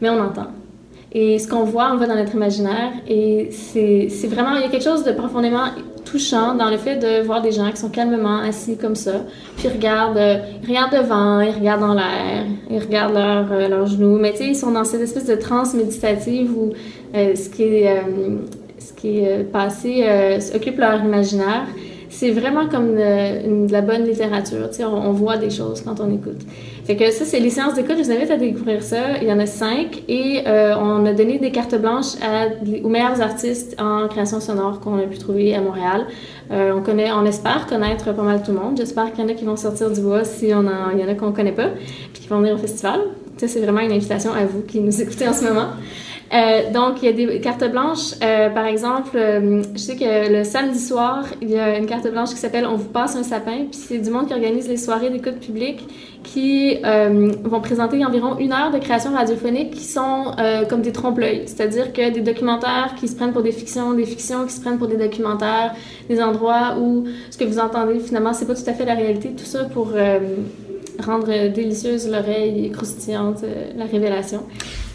[0.02, 0.48] mais on entend.
[1.16, 2.92] Et ce qu'on voit, on va dans notre imaginaire.
[3.08, 5.66] Et c'est vraiment, il y a quelque chose de profondément
[6.06, 9.26] touchant dans le fait de voir des gens qui sont calmement assis comme ça,
[9.58, 14.18] puis regardent, ils regardent devant, ils regardent dans l'air, ils regardent leurs euh, leurs genoux.
[14.18, 16.72] Mais tu sais, ils sont dans cette espèce de transe méditative où
[17.16, 18.02] euh, ce qui euh,
[18.80, 20.06] ce qui est passé
[20.54, 21.66] occupe leur imaginaire
[22.14, 24.70] c'est vraiment comme de, la bonne littérature.
[24.82, 26.42] On, voit des choses quand on écoute.
[26.86, 27.96] Fait que ça, c'est les séances d'écoute.
[27.98, 29.18] Je vous invite à découvrir ça.
[29.22, 32.16] Il y en a cinq et euh, on a donné des cartes blanches
[32.84, 36.06] aux meilleurs artistes en création sonore qu'on a pu trouver à Montréal.
[36.52, 38.78] Euh, on connaît, on espère connaître pas mal tout le monde.
[38.78, 41.16] J'espère qu'il y en a qui vont sortir du bois si il y en a
[41.16, 41.70] qu'on connaît pas,
[42.14, 43.00] puis qui vont venir au festival.
[43.38, 45.70] Ça, c'est vraiment une invitation à vous qui nous écoutez en ce moment.
[46.34, 48.16] Euh, donc, il y a des cartes blanches.
[48.24, 52.10] Euh, par exemple, euh, je sais que le samedi soir, il y a une carte
[52.12, 53.66] blanche qui s'appelle On vous passe un sapin.
[53.70, 55.88] Puis c'est du monde qui organise les soirées d'écoute publique
[56.24, 56.78] qui
[57.44, 60.34] vont présenter environ une heure de création radiophonique qui sont
[60.70, 61.44] comme des trompe-l'œil.
[61.48, 64.78] C'est-à-dire que des documentaires qui se prennent pour des fictions, des fictions qui se prennent
[64.78, 65.76] pour des documentaires,
[66.08, 69.34] des endroits où ce que vous entendez finalement, c'est pas tout à fait la réalité.
[69.38, 69.92] Tout ça pour
[71.06, 73.44] rendre délicieuse l'oreille et croustillante
[73.76, 74.44] la révélation.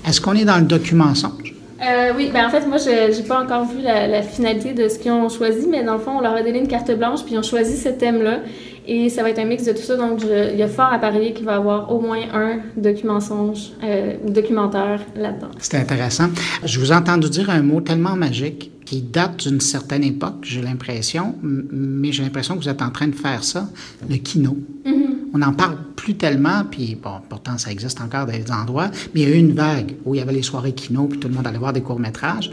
[0.09, 1.55] Est-ce qu'on est dans le document songe?
[1.81, 4.99] Euh, oui, ben en fait, moi, je n'ai pas encore vu la, finalité de ce
[4.99, 7.35] qu'ils ont choisi, mais dans le fond, on leur a donné une carte blanche, puis
[7.35, 8.41] ils ont choisi ce thème-là.
[8.87, 9.97] Et ça va être un mix de tout ça.
[9.97, 13.21] Donc, il y a fort à parier qu'il va y avoir au moins un document
[13.21, 15.51] songe euh, documentaire là-dedans.
[15.59, 16.31] C'est intéressant.
[16.65, 20.63] Je vous ai entendu dire un mot tellement magique qui date d'une certaine époque, j'ai
[20.63, 23.69] l'impression, mais j'ai l'impression que vous êtes en train de faire ça,
[24.09, 24.57] le kino.
[24.87, 25.18] Mm-hmm.
[25.35, 29.21] On n'en parle plus tellement, puis bon, pourtant ça existe encore dans des endroits, mais
[29.21, 31.29] il y a eu une vague où il y avait les soirées kino, puis tout
[31.29, 32.51] le monde allait voir des courts-métrages.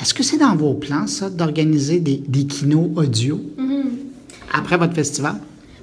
[0.00, 3.84] Est-ce que c'est dans vos plans, ça, d'organiser des, des kinos audio mm-hmm.
[4.54, 5.34] après votre festival?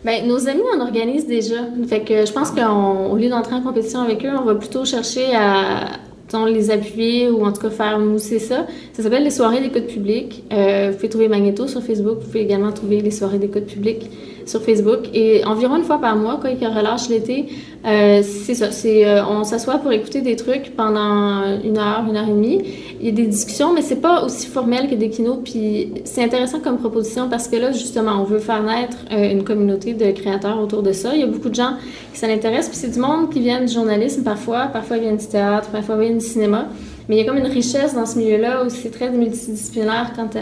[0.04, 1.58] Bien, nos amis en organisent déjà.
[1.88, 5.36] Fait que je pense qu'au lieu d'entrer en compétition avec eux, on va plutôt chercher
[5.36, 6.00] à,
[6.48, 8.66] les appuyer ou en tout cas faire mousser ça.
[8.94, 10.44] Ça s'appelle les soirées d'écoute publique.
[10.54, 12.20] Euh, vous pouvez trouver Magneto sur Facebook.
[12.20, 14.10] Vous pouvez également trouver les soirées d'écoute publique
[14.50, 15.10] sur Facebook.
[15.14, 17.46] Et environ une fois par mois, quand il relâche l'été,
[17.86, 18.72] euh, c'est ça.
[18.72, 22.62] C'est, euh, on s'assoit pour écouter des trucs pendant une heure, une heure et demie.
[23.00, 25.40] Il y a des discussions, mais c'est pas aussi formel que des kinos.
[25.44, 29.44] Puis c'est intéressant comme proposition parce que là, justement, on veut faire naître euh, une
[29.44, 31.14] communauté de créateurs autour de ça.
[31.14, 31.74] Il y a beaucoup de gens
[32.12, 32.70] qui s'en intéressent.
[32.70, 35.96] Puis c'est du monde qui vient du journalisme parfois, parfois ils viennent du théâtre, parfois
[35.96, 36.66] ils viennent du cinéma.
[37.08, 40.36] Mais il y a comme une richesse dans ce milieu-là où c'est très multidisciplinaire quand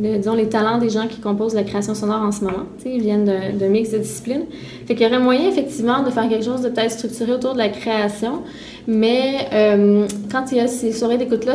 [0.00, 2.64] disons, les talents des gens qui composent la création sonore en ce moment.
[2.84, 4.44] Ils viennent d'un mix de disciplines.
[4.86, 7.58] Fait qu'il y aurait moyen, effectivement, de faire quelque chose de peut-être structuré autour de
[7.58, 8.42] la création.
[8.86, 11.54] Mais euh, quand il y a ces soirées d'écoute-là.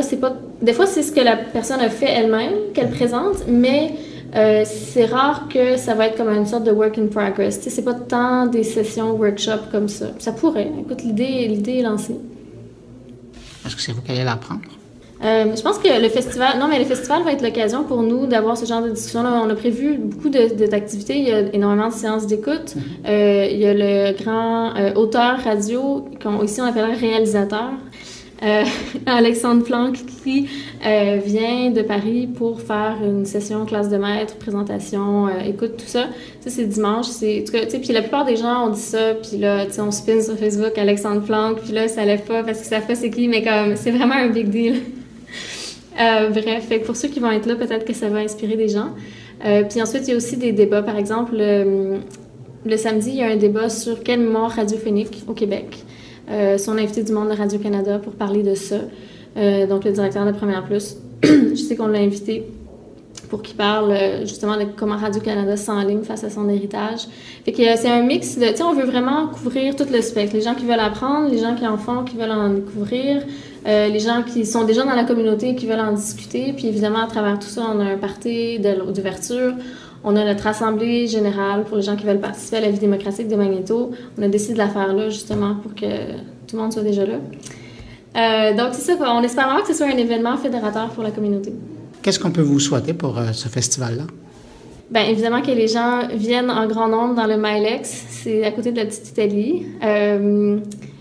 [0.62, 3.94] Des fois, c'est ce que la personne a fait elle-même, qu'elle présente, mais
[4.34, 7.60] euh, c'est rare que ça va être comme une sorte de work in progress.
[7.60, 10.06] C'est pas tant des sessions workshop comme ça.
[10.18, 10.70] Ça pourrait.
[10.80, 12.16] Écoute, l'idée est lancée.
[13.66, 14.75] Est-ce que c'est vous qui allez l'apprendre?
[15.24, 18.26] Euh, je pense que le festival, non, mais le festival va être l'occasion pour nous
[18.26, 19.42] d'avoir ce genre de discussion-là.
[19.44, 21.18] On a prévu beaucoup d'activités.
[21.18, 22.76] Il y a énormément de séances d'écoute.
[22.76, 22.82] Mhm.
[23.08, 27.70] Euh, il y a le grand euh, auteur radio, qu'on ici on appellerait réalisateur,
[29.06, 30.46] Alexandre Planck, qui
[30.82, 36.08] vient de Paris pour faire une session classe de maître, présentation, écoute, tout ça.
[36.40, 37.06] Ça, c'est dimanche.
[37.06, 37.44] C'est,
[37.82, 41.22] puis la plupart des gens ont dit ça, puis là, on spin sur Facebook Alexandre
[41.22, 43.90] Planck, puis là, ça lève pas parce que ça fait c'est qui, mais comme, c'est
[43.90, 44.82] vraiment un big deal.
[46.00, 48.90] Euh, bref, pour ceux qui vont être là, peut-être que ça va inspirer des gens.
[49.44, 50.82] Euh, puis ensuite, il y a aussi des débats.
[50.82, 55.84] Par exemple, le, samedi, il y a un débat sur quelle mort radiophonique au Québec.
[56.30, 58.76] Euh, son invité du monde de Radio-Canada pour parler de ça.
[59.36, 62.44] Euh, donc, le directeur de Première Plus, je sais qu'on l'a invité
[63.28, 67.08] pour qu'il parle justement de comment Radio-Canada s'enligne face à son héritage.
[67.44, 70.36] C'est un mix de, on veut vraiment couvrir tout le spectre.
[70.36, 73.22] Les gens qui veulent apprendre, les gens qui en font, qui veulent en découvrir,
[73.66, 76.52] euh, les gens qui sont déjà dans la communauté et qui veulent en discuter.
[76.52, 79.54] Puis évidemment, à travers tout ça, on a un parti d'ouverture.
[80.04, 83.26] On a notre assemblée générale pour les gens qui veulent participer à la vie démocratique
[83.26, 83.90] de Magneto.
[84.16, 86.12] On a décidé de la faire là, justement, pour que
[86.46, 87.14] tout le monde soit déjà là.
[88.16, 88.96] Euh, donc, c'est ça.
[89.00, 91.52] On espère vraiment que ce soit un événement fédérateur pour la communauté.
[92.02, 94.04] Qu'est-ce qu'on peut vous souhaiter pour euh, ce festival-là?
[94.92, 98.04] Bien, évidemment que les gens viennent en grand nombre dans le Milex.
[98.10, 99.66] C'est à côté de la petite Italie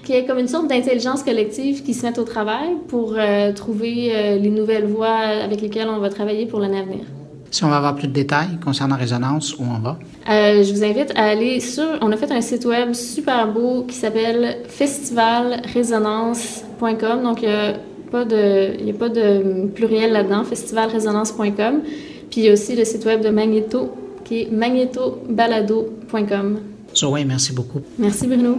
[0.05, 3.51] qu'il y ait comme une sorte d'intelligence collective qui se mette au travail pour euh,
[3.51, 7.03] trouver euh, les nouvelles voies avec lesquelles on va travailler pour l'année à venir.
[7.51, 9.97] Si on va avoir plus de détails concernant Résonance, où on va?
[10.29, 11.85] Euh, je vous invite à aller sur...
[12.01, 17.23] On a fait un site web super beau qui s'appelle festivalrésonance.com.
[17.23, 17.73] Donc, il n'y a,
[18.11, 21.81] pas de, a pas de pluriel là-dedans, festivalrésonance.com.
[22.29, 23.91] Puis, il y a aussi le site web de Magneto,
[24.25, 26.59] qui est magnetobalado.com.
[26.93, 27.79] Zoé, merci beaucoup.
[27.97, 28.57] Merci, Bruno.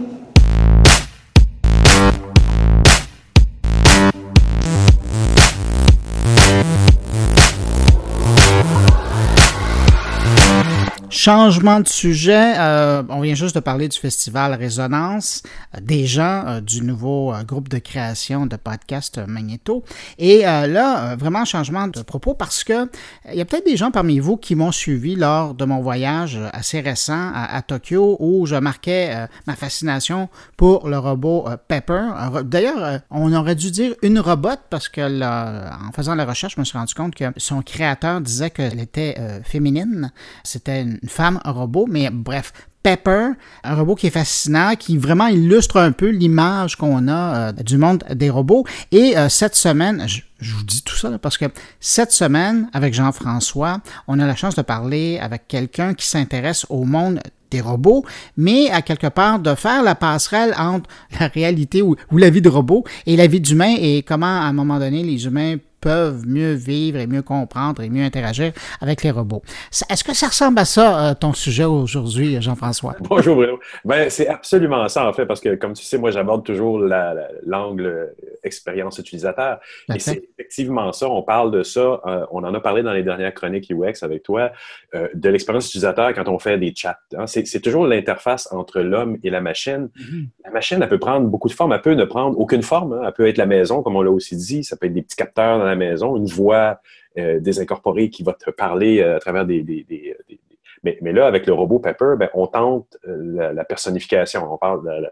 [11.27, 15.43] Changement de sujet, euh, on vient juste de parler du festival Résonance,
[15.75, 19.83] euh, des gens euh, du nouveau groupe de création de podcast Magneto.
[20.19, 22.89] Et là, vraiment changement de propos parce que
[23.29, 26.39] il y a peut-être des gens parmi vous qui m'ont suivi lors de mon voyage
[26.53, 32.03] assez récent à, Tokyo où je marquais ma fascination pour le robot Pepper.
[32.45, 36.65] D'ailleurs, on aurait dû dire une robot parce que en faisant la recherche, je me
[36.65, 40.11] suis rendu compte que son créateur disait qu'elle était féminine.
[40.45, 42.53] C'était une femme robot, mais bref,
[42.83, 43.31] Pepper,
[43.63, 47.77] un robot qui est fascinant, qui vraiment illustre un peu l'image qu'on a euh, du
[47.77, 48.65] monde des robots.
[48.91, 50.21] Et euh, cette semaine, je,
[50.53, 51.45] vous dis tout ça parce que
[51.79, 56.85] cette semaine, avec Jean-François, on a la chance de parler avec quelqu'un qui s'intéresse au
[56.85, 58.05] monde des robots,
[58.37, 60.87] mais à quelque part de faire la passerelle entre
[61.19, 64.45] la réalité ou, ou la vie de robot et la vie d'humain et comment à
[64.45, 65.55] un moment donné les humains
[65.87, 69.41] peuvent mieux vivre et mieux comprendre et mieux interagir avec les robots.
[69.89, 72.97] Est-ce que ça ressemble à ça, euh, ton sujet aujourd'hui, Jean-François?
[72.99, 73.57] Bonjour Bruno.
[73.85, 78.13] Ben, c'est absolument ça en fait, parce que comme tu sais, moi j'aborde toujours l'angle
[78.43, 79.59] expérience utilisateur.
[79.93, 83.03] Et c'est effectivement ça, on parle de ça, euh, on en a parlé dans les
[83.03, 84.51] dernières chroniques UX avec toi,
[84.93, 86.99] euh, de l'expérience utilisateur quand on fait des chats.
[87.17, 87.27] Hein.
[87.27, 89.89] C'est toujours l'interface entre l'homme et la machine.
[89.97, 90.27] Mm-hmm.
[90.43, 92.91] La machine, elle peut prendre beaucoup de formes, elle peut ne prendre aucune forme.
[92.91, 93.03] Hein.
[93.05, 95.15] Elle peut être la maison, comme on l'a aussi dit, ça peut être des petits
[95.15, 96.81] capteurs dans la maison, une voix
[97.17, 99.63] euh, désincorporée qui va te parler à travers des,
[100.83, 104.85] mais, mais, là, avec le robot Pepper, ben, on tente euh, la, personnification, on parle
[104.85, 105.07] de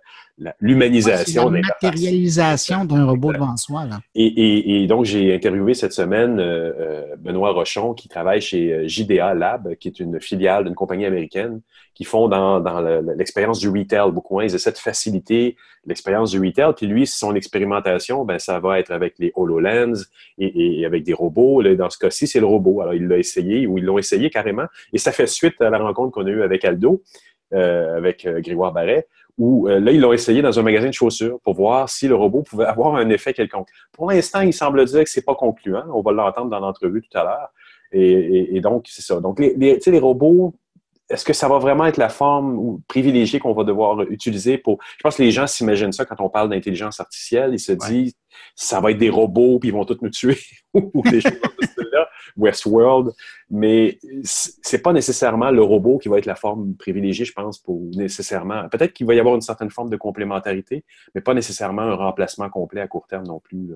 [0.60, 1.50] l'humanisation.
[1.50, 3.86] la matérialisation d'un robot devant soi.
[3.86, 4.00] Là.
[4.16, 8.88] Et, et, et, donc, j'ai interviewé cette semaine euh, euh, Benoît Rochon, qui travaille chez
[8.88, 11.62] JDA Lab, qui est une filiale d'une compagnie américaine,
[11.94, 12.82] qui font dans, dans
[13.16, 14.40] l'expérience du retail beaucoup.
[14.40, 14.46] Hein.
[14.46, 16.74] Ils essaient de faciliter l'expérience du retail.
[16.76, 20.04] Puis lui, son expérimentation, ben, ça va être avec les HoloLens
[20.38, 21.62] et, et avec des robots.
[21.62, 22.82] Là, dans ce cas-ci, c'est le robot.
[22.82, 24.66] Alors, il l'a essayé ou ils l'ont essayé carrément.
[24.92, 27.02] Et ça fait suite à la rencontre qu'on a eue avec Aldo,
[27.54, 30.94] euh, avec euh, Grégoire Barret, où euh, là, ils l'ont essayé dans un magasin de
[30.94, 33.68] chaussures pour voir si le robot pouvait avoir un effet quelconque.
[33.92, 35.84] Pour l'instant, il semble dire que c'est pas concluant.
[35.94, 37.50] On va l'entendre dans l'entrevue tout à l'heure.
[37.92, 39.20] Et, et, donc, c'est ça.
[39.20, 40.54] Donc, les, les, les robots,
[41.10, 44.80] est-ce que ça va vraiment être la forme privilégiée qu'on va devoir utiliser pour.
[44.98, 47.52] Je pense que les gens s'imaginent ça quand on parle d'intelligence artificielle.
[47.54, 48.16] Ils se disent,
[48.56, 50.38] ça va être des robots, puis ils vont tous nous tuer,
[50.74, 52.08] ou des choses comme ça,
[52.38, 53.12] Westworld.
[53.50, 57.80] Mais c'est pas nécessairement le robot qui va être la forme privilégiée, je pense, pour
[57.96, 58.68] nécessairement.
[58.70, 60.84] Peut-être qu'il va y avoir une certaine forme de complémentarité,
[61.14, 63.76] mais pas nécessairement un remplacement complet à court terme non plus.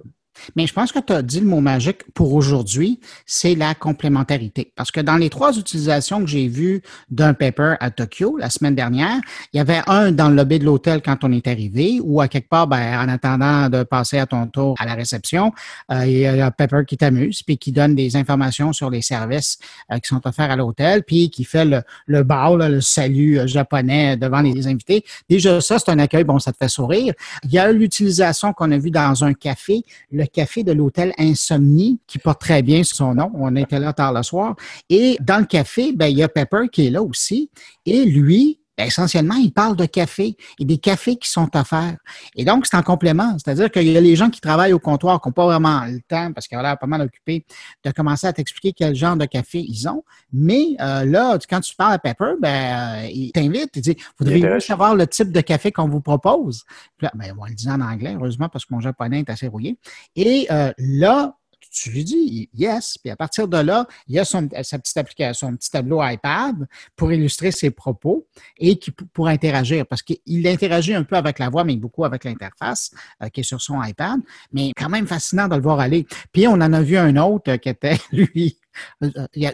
[0.56, 4.72] Mais je pense que tu as dit le mot magique pour aujourd'hui, c'est la complémentarité.
[4.76, 8.76] Parce que dans les trois utilisations que j'ai vues d'un paper à Tokyo la semaine
[8.76, 9.20] dernière,
[9.54, 12.28] il y avait un dans le lobby de l'hôtel quand on est arrivé, ou à
[12.28, 15.52] quelque part, ben, en attendant de passer à ton tour à la réception,
[15.92, 18.39] euh, il y a un paper qui t'amuse, puis qui donne des informations
[18.74, 19.58] sur les services
[19.92, 22.24] euh, qui sont offerts à l'hôtel, puis qui fait le, le
[22.70, 25.04] le salut euh, japonais devant les invités.
[25.30, 27.14] Déjà, ça, c'est un accueil, bon, ça te fait sourire.
[27.44, 32.00] Il y a l'utilisation qu'on a vue dans un café, le café de l'hôtel Insomnie,
[32.08, 33.32] qui porte très bien son nom.
[33.34, 34.56] On était là tard le soir.
[34.90, 37.50] Et dans le café, ben, il y a Pepper qui est là aussi.
[37.86, 41.98] Et lui, essentiellement, il parle de café et des cafés qui sont offerts.
[42.36, 43.38] Et donc, c'est en complément.
[43.38, 46.00] C'est-à-dire qu'il y a les gens qui travaillent au comptoir qui n'ont pas vraiment le
[46.02, 47.46] temps, parce qu'ils ont l'air pas mal occupés,
[47.84, 50.04] de commencer à t'expliquer quel genre de café ils ont.
[50.32, 54.60] Mais euh, là, quand tu parles à Pepper, ben, euh, il t'invite, il dit Voudriez-vous
[54.60, 56.64] savoir le type de café qu'on vous propose?
[56.98, 59.48] Puis là, ben, on le dit en anglais, heureusement, parce que mon japonais est assez
[59.48, 59.78] rouillé.
[60.16, 61.39] Et euh, là,
[61.72, 65.50] tu lui dis yes, puis à partir de là, il a son, sa petite application,
[65.50, 70.94] son petit tableau iPad pour illustrer ses propos et qui, pour interagir, parce qu'il interagit
[70.94, 72.92] un peu avec la voix, mais beaucoup avec l'interface
[73.24, 74.20] euh, qui est sur son iPad,
[74.52, 76.06] mais quand même fascinant de le voir aller.
[76.32, 78.59] Puis on en a vu un autre qui était, lui, euh,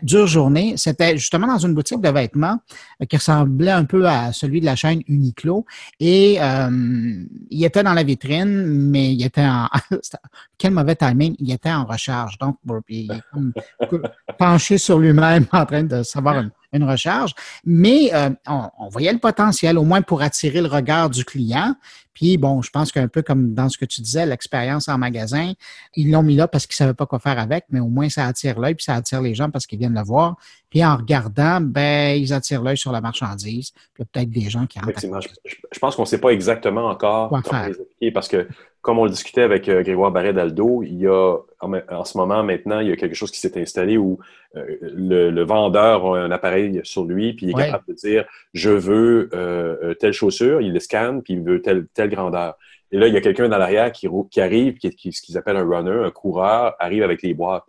[0.01, 0.75] dure journée.
[0.77, 2.59] C'était justement dans une boutique de vêtements
[3.01, 5.65] euh, qui ressemblait un peu à celui de la chaîne Uniqlo.
[5.99, 9.67] Et euh, il était dans la vitrine, mais il était en.
[10.57, 11.35] Quel mauvais timing!
[11.39, 12.37] Il était en recharge.
[12.37, 12.57] Donc,
[12.89, 13.97] il est
[14.37, 16.51] penché sur lui-même en train de savoir une
[16.83, 17.33] recharge,
[17.65, 21.75] mais euh, on, voyait le potentiel, au moins pour attirer le regard du client.
[22.13, 25.51] Puis, bon, je pense qu'un peu comme dans ce que tu disais, l'expérience en magasin,
[25.95, 28.07] ils l'ont mis là parce qu'ils ne savaient pas quoi faire avec, mais au moins
[28.07, 30.37] ça attire l'œil, puis ça attire les gens parce qu'ils viennent le voir.
[30.69, 33.71] Puis en regardant, ben, ils attirent l'œil sur la marchandise.
[33.71, 36.29] Puis il y a peut-être des gens qui Effectivement, je, pense qu'on ne sait pas
[36.29, 37.71] exactement encore quoi faire.
[38.13, 38.47] parce que
[38.85, 42.43] comme on le discutait avec euh, Grégoire Barret d'Aldo, il y a en, ce moment
[42.43, 44.19] maintenant, il y a quelque chose qui s'est installé où
[44.55, 48.69] euh, le, vendeur a un appareil sur lui, puis il est capable de dire je
[48.69, 52.59] veux euh, telle chaussure, il le scanne, puis il veut telle, telle grandeur.
[52.91, 55.57] Et là, il y a quelqu'un dans l'arrière qui, qui arrive, qui ce qu'ils appellent
[55.57, 57.65] un runner, un coureur, arrive avec les boîtes.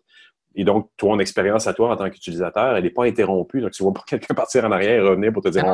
[0.54, 3.62] Et donc, ton expérience à toi en tant qu'utilisateur, elle n'est pas interrompue.
[3.62, 5.72] Donc, tu ne vois pas quelqu'un partir en arrière et revenir pour te dire Ah,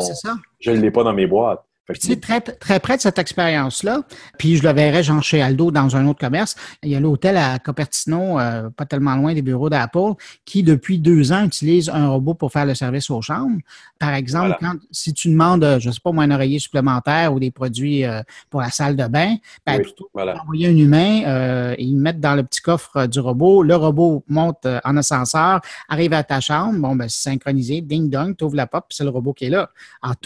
[0.61, 1.65] je ne l'ai pas dans mes boîtes.
[1.99, 4.03] Sais, très, très près de cette expérience-là,
[4.39, 6.55] puis je le verrais, genre, chez Aldo, dans un autre commerce.
[6.83, 10.13] Il y a l'hôtel à Cupertino, euh, pas tellement loin des bureaux d'Apple,
[10.45, 13.59] qui, depuis deux ans, utilise un robot pour faire le service aux chambres.
[13.99, 14.75] Par exemple, Voilà.
[14.75, 18.05] quand, si tu demandes, euh, je sais pas, moi, un oreiller supplémentaire ou des produits
[18.05, 20.41] euh, pour la salle de bain, ben, Oui, plutôt voilà.
[20.41, 23.65] envoyer un humain, euh, ils le mettent dans le petit coffre euh, du robot.
[23.65, 26.79] Le robot monte euh, en ascenseur, arrive à ta chambre.
[26.79, 27.81] Bon, ben, c'est synchronisé.
[27.81, 29.69] Ding dong, tu ouvres la porte, puis c'est le robot qui est là.
[30.01, 30.17] Alors,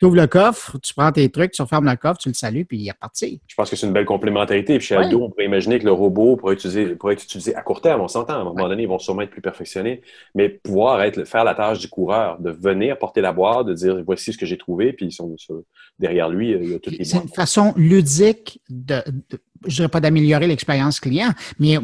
[0.00, 2.64] tu ouvres, le coffre, tu prends tes trucs, tu refermes le coffre, tu le salues,
[2.64, 3.40] puis il est reparti.
[3.46, 4.78] Je pense que c'est une belle complémentarité.
[4.78, 5.04] Puis chez Ouais.
[5.04, 8.00] Aldo, on pourrait imaginer que le robot pourrait, utiliser, pourrait être utilisé à court terme,
[8.00, 8.32] on s'entend.
[8.32, 10.00] À un moment donné, ils vont sûrement être plus perfectionnés.
[10.34, 14.02] Mais pouvoir être, faire la tâche du coureur, de venir porter la boîte, de dire
[14.04, 15.36] voici ce que j'ai trouvé, puis ils sont,
[15.98, 19.88] derrière lui, il y a toutes les C'est une façon ludique de, de- je dirais
[19.88, 21.78] pas d'améliorer l'expérience client, mais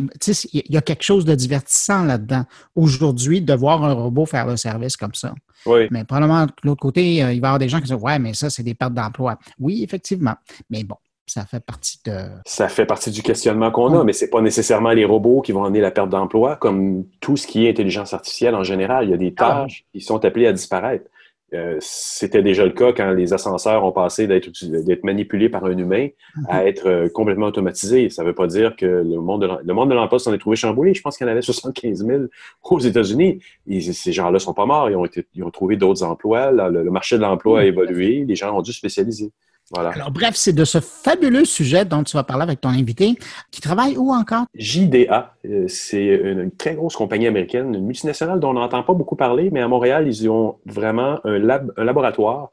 [0.53, 2.45] il y a quelque chose de divertissant là-dedans.
[2.75, 5.35] Aujourd'hui, de voir un robot faire le service comme ça.
[5.67, 5.89] Oui.
[5.91, 8.19] Mais probablement, de l'autre côté, euh, il va y avoir des gens qui disent Ouais,
[8.19, 9.39] mais ça, c'est des pertes d'emploi.
[9.59, 10.35] Oui, effectivement.
[10.71, 10.95] Mais bon,
[11.27, 12.13] ça fait partie de.
[12.45, 15.65] Ça fait partie du questionnement qu'on a, mais c'est pas nécessairement les robots qui vont
[15.65, 19.07] amener la perte d'emploi, comme tout ce qui est intelligence artificielle en général.
[19.07, 19.63] Il y a des Ah.
[19.65, 21.07] tâches qui sont appelées à disparaître.
[21.55, 26.09] Euh, C'était déjà le cas quand les ascenseurs ont passé d'être manipulés par un humain
[26.49, 28.11] à être euh, complètement automatisés.
[28.11, 30.93] Ça ne veut pas dire que le monde de l'emploi s'en est trouvé chamboulé.
[30.93, 32.23] Je pense qu'il y en avait 75 000
[32.65, 33.41] aux États-Unis.
[33.81, 34.91] Ces gens-là sont pas morts.
[34.91, 36.51] Ils ont, été, ils ont trouvé d'autres emplois.
[36.51, 38.25] Là, le, le marché de l'emploi a évolué.
[38.27, 39.31] Les gens ont dû se spécialiser.
[39.75, 39.91] Voilà.
[39.91, 43.17] Alors, bref, c'est de ce fabuleux sujet dont tu vas parler avec ton invité,
[43.51, 44.45] qui travaille où encore?
[44.55, 48.93] JDA, euh, c'est une, une très grosse compagnie américaine, une multinationale dont on n'entend pas
[48.93, 52.51] beaucoup parler, mais à Montréal, ils ont vraiment un, lab, un laboratoire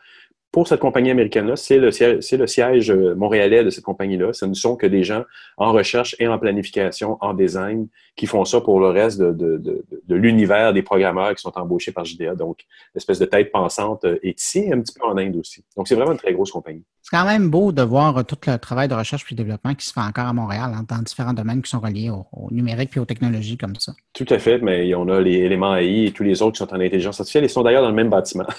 [0.54, 1.56] pour cette compagnie américaine-là.
[1.56, 4.34] C'est le, siège- euh, montréalais de cette compagnie-là.
[4.34, 5.24] Ce ne sont que des gens
[5.58, 10.72] en recherche et en planification, en design, qui font ça pour le reste de, l'univers
[10.72, 12.36] des programmeurs qui sont embauchés par JDA.
[12.36, 15.66] Donc, l'espèce de tête pensante euh, est ici un petit peu en Inde aussi.
[15.76, 16.84] Donc, c'est vraiment une très grosse compagnie.
[17.02, 19.88] C'est quand même beau de voir euh, tout le travail de recherche puis développement qui
[19.88, 22.92] se fait encore à Montréal hein, dans différents domaines qui sont reliés au, au numérique
[22.92, 23.94] puis aux technologies comme ça.
[24.26, 26.74] Tout à fait, mais on a les éléments AI et tous les autres qui sont
[26.74, 27.46] en intelligence artificielle.
[27.46, 28.46] Ils sont d'ailleurs dans le même bâtiment.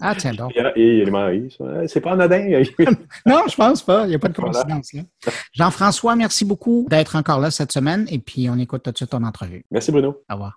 [0.00, 0.52] Ah, tiens donc.
[0.74, 2.44] Et éléments AI, euh, c'est pas anodin.
[3.24, 4.02] Non, je pense pas.
[4.02, 5.02] Il n'y a pas de coïncidence là.
[5.52, 9.10] Jean-François, merci beaucoup d'être encore là cette semaine et puis on écoute tout de suite
[9.10, 9.64] ton entrevue.
[9.70, 10.24] Merci Bruno.
[10.28, 10.54] Au revoir.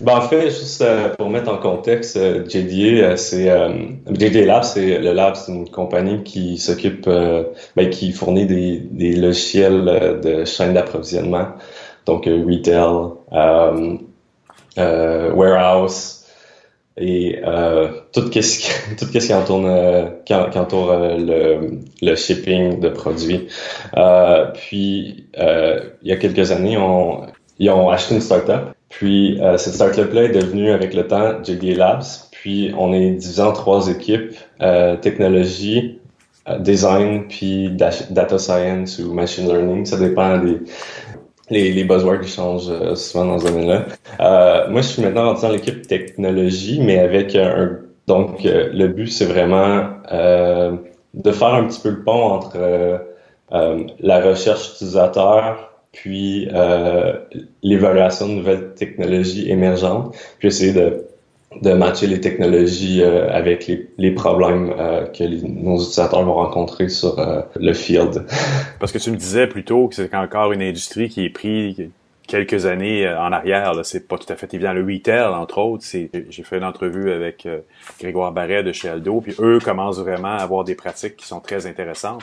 [0.00, 3.44] Ben, en fait, juste euh, pour mettre en contexte, euh, JDA, c'est
[4.10, 7.44] JDA Labs, c'est le lab, c'est une compagnie qui s'occupe, euh,
[7.76, 11.48] ben, qui fournit des, des logiciels de chaîne d'approvisionnement,
[12.06, 13.96] donc euh, retail, euh,
[14.78, 16.18] euh, warehouse
[16.98, 17.40] et
[18.12, 23.48] tout ce qui entoure le, le shipping de produits.
[24.54, 26.76] Puis il y a quelques années,
[27.58, 28.74] ils ont acheté une startup.
[28.90, 32.04] Puis cette startup-là est devenue avec le temps JDA Labs.
[32.30, 34.32] Puis on est divisé en trois équipes
[35.00, 35.98] technologie,
[36.60, 39.86] design, puis da- data science ou machine learning.
[39.86, 40.58] Ça dépend des
[41.52, 43.86] les, buzzwords qui changent euh, souvent dans ce domaine-là.
[44.20, 48.88] Euh, moi, je suis maintenant rentré dans l'équipe technologie, mais avec un donc euh, le
[48.88, 50.76] but c'est vraiment euh,
[51.14, 52.98] de faire un petit peu le pont entre euh,
[53.52, 57.12] euh, la recherche utilisateur puis euh,
[57.62, 61.06] l'évaluation de nouvelles technologies émergentes, puis essayer de,
[61.60, 66.34] de matcher les technologies euh, avec les, les problèmes euh, que les- nos utilisateurs vont
[66.34, 68.24] rencontrer sur euh, le field.
[68.80, 71.88] Parce que tu me disais plus tôt que c'est encore une industrie qui est prise
[72.26, 73.72] quelques années euh, en arrière.
[73.84, 74.72] C'est pas tout à fait évident.
[74.72, 77.58] Le retail, entre autres, j'ai fait une entrevue avec euh,
[78.00, 81.40] Grégoire Barret de chez Aldo, puis eux commencent vraiment à avoir des pratiques qui sont
[81.40, 82.22] très intéressantes.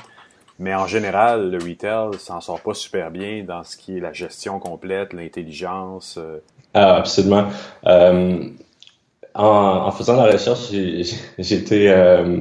[0.61, 4.11] Mais en général, le retail s'en sort pas super bien dans ce qui est la
[4.11, 6.17] gestion complète, l'intelligence.
[6.17, 6.39] euh.
[6.73, 7.45] Ah, absolument.
[7.87, 8.39] Euh,
[9.35, 10.71] en, en faisant la recherche,
[11.37, 12.39] été euh,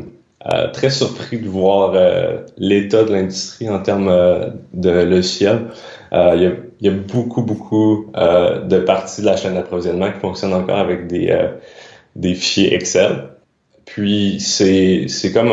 [0.53, 5.67] euh, très surpris de voir euh, l'état de l'industrie en termes euh, de logiciels.
[6.13, 10.11] Euh, Il y, a, y a beaucoup, beaucoup euh, de parties de la chaîne d'approvisionnement
[10.13, 11.37] qui fonctionnent encore avec des,
[12.17, 13.29] des fichiers Excel.
[13.85, 15.53] Puis c'est comme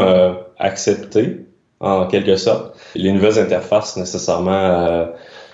[0.59, 1.45] accepté
[1.79, 2.77] en quelque sorte.
[2.95, 5.07] Les nouvelles interfaces nécessairement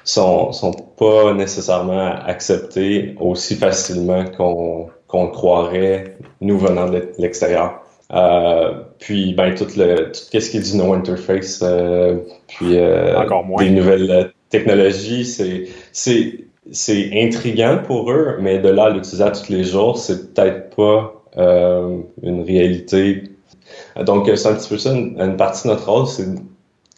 [0.03, 7.81] sont sont pas nécessairement acceptées aussi facilement qu'on qu'on croirait nous venant de l'extérieur.
[8.13, 13.17] Euh, puis ben tout le tout ce qui est du no interface euh, puis euh,
[13.17, 13.63] Encore moins.
[13.63, 16.39] des nouvelles euh, technologies c'est c'est
[16.71, 21.23] c'est intriguant pour eux mais de là à l'utiliser tous les jours c'est peut-être pas
[21.37, 23.23] euh, une réalité
[24.05, 26.25] donc c'est un petit peu ça une, une partie de notre rôle c'est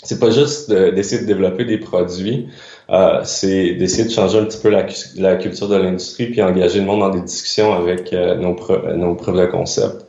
[0.04, 2.48] c'est pas juste de- d'essayer de développer des produits
[2.94, 6.86] euh, c'est d'essayer de changer un petit peu la, culture de l'industrie puis engager le
[6.86, 8.56] monde dans des discussions avec euh, nos,
[8.96, 10.06] nos preuves de concept.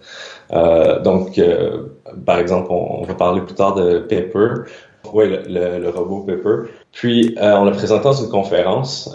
[0.53, 1.89] Euh, donc, euh,
[2.27, 4.71] par exemple, on, va parler plus tard de Pepper.
[5.13, 6.71] Oui, le, le, robot Pepper?
[6.93, 9.15] Puis, euh, on l'a présenté dans une conférence.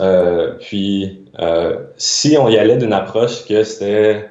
[0.59, 1.25] puis,
[1.97, 4.29] si on y allait d'une approche que c'était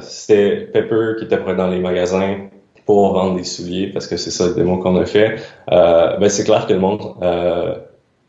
[0.00, 2.48] c'était Pepper qui était prêt dans les magasins
[2.86, 5.36] pour vendre des souliers, parce que c'est ça le démo qu'on a fait,
[5.68, 7.14] ben c'est clair que le monde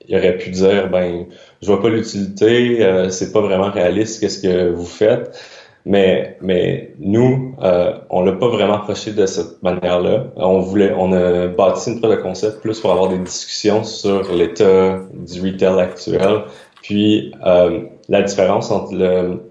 [0.10, 1.26] il aurait pu dire ben
[1.62, 5.39] je vois pas l'utilité, c'est pas vraiment réaliste qu'est-ce que vous faites.
[5.86, 10.26] Mais, mais nous, euh, on l'a pas vraiment approché de cette manière-là.
[10.36, 14.32] On voulait, on a bâti une preuve de concept plus pour avoir des discussions sur
[14.34, 16.43] l'état du retail actuel,
[16.82, 19.41] puis euh, la différence entre le,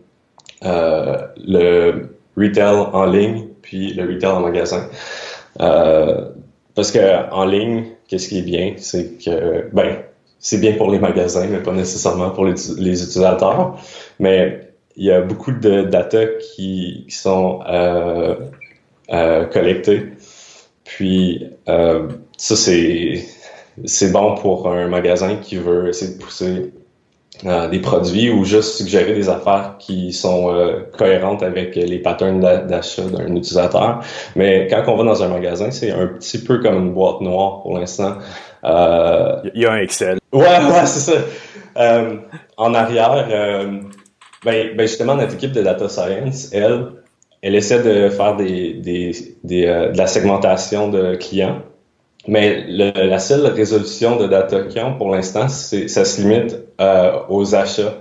[0.64, 4.88] euh, le retail en ligne puis le retail en magasin.
[5.60, 6.28] Euh,
[6.74, 10.04] parce que en ligne, qu'est-ce qui est bien, c'est que ben
[10.40, 13.76] c'est bien pour les magasins, mais pas nécessairement pour les, utilisateurs.
[14.18, 14.60] Mais
[14.96, 18.34] il y a beaucoup de data qui, sont euh,
[19.12, 20.12] euh, collectées.
[20.84, 23.24] Puis euh, ça, c'est
[23.84, 26.72] c'est bon pour un magasin qui veut essayer de pousser
[27.70, 30.52] des produits ou juste suggérer des affaires qui sont
[30.98, 34.00] cohérentes avec les patterns d'achat d'un utilisateur.
[34.34, 37.62] Mais quand on va dans un magasin, c'est un petit peu comme une boîte noire
[37.62, 38.16] pour l'instant.
[38.64, 40.18] Euh, il y a un Excel.
[40.32, 41.20] Ouais, ouais, c'est ça.
[42.56, 43.26] en arrière,
[44.44, 46.86] ben, ben, justement, notre équipe de data science, elle,
[47.42, 49.12] elle essaie de faire des, des,
[49.44, 51.62] des euh, de la segmentation de clients.
[52.26, 57.94] Mais la seule résolution de data client pour l'instant, ça se limite euh, aux achats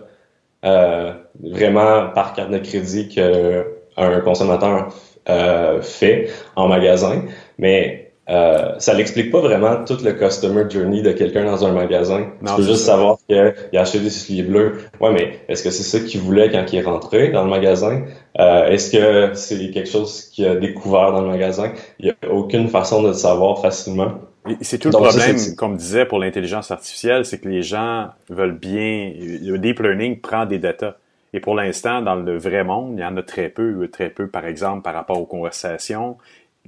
[0.65, 4.89] euh, vraiment par carte de crédit qu'un consommateur
[5.29, 7.23] euh, fait en magasin.
[7.57, 12.27] Mais euh, ça l'explique pas vraiment tout le customer journey de quelqu'un dans un magasin.
[12.45, 14.79] tu peux juste savoir qu'il a acheté des souliers bleus.
[14.99, 18.03] Ouais, mais est-ce que c'est ça qu'il voulait quand il est rentré dans le magasin?
[18.39, 21.71] Euh, est-ce que c'est quelque chose qu'il a découvert dans le magasin?
[21.99, 24.15] Il n'y a aucune façon de le savoir facilement.
[24.61, 29.11] C'est tout le problème, comme disait, pour l'intelligence artificielle, c'est que les gens veulent bien...
[29.17, 30.97] Le deep learning prend des data.
[31.33, 34.27] Et pour l'instant, dans le vrai monde, il y en a très peu, très peu,
[34.27, 36.17] par exemple, par rapport aux conversations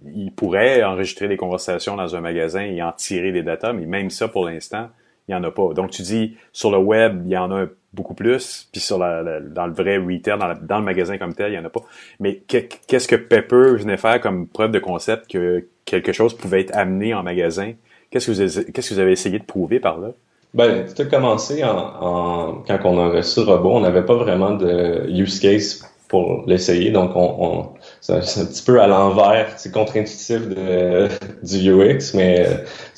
[0.05, 4.09] il pourrait enregistrer des conversations dans un magasin et en tirer des datas, mais même
[4.09, 4.89] ça, pour l'instant,
[5.27, 5.73] il n'y en a pas.
[5.73, 9.39] Donc, tu dis, sur le web, il y en a beaucoup plus, puis sur la,
[9.41, 11.81] dans le vrai retail, dans, dans, le magasin comme tel, il n'y en a pas.
[12.19, 16.75] Mais qu'est-ce que Pepper venait faire comme preuve de concept que quelque chose pouvait être
[16.75, 17.73] amené en magasin?
[18.09, 20.09] Qu'est-ce que vous avez, qu'est-ce que vous avez essayé de prouver par là?
[20.55, 24.15] Ben, tout a commencé en, en, quand on a reçu le robot, on n'avait pas
[24.15, 26.89] vraiment de use case pour l'essayer.
[26.89, 27.69] Donc, on, on
[28.01, 30.41] c'est un, petit peu à l'envers, c'est contre-intuitif
[31.43, 32.45] du UX, mais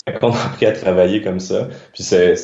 [0.06, 1.68] c'est qu'on a appris à travailler comme ça.
[1.94, 2.36] Puis c'est,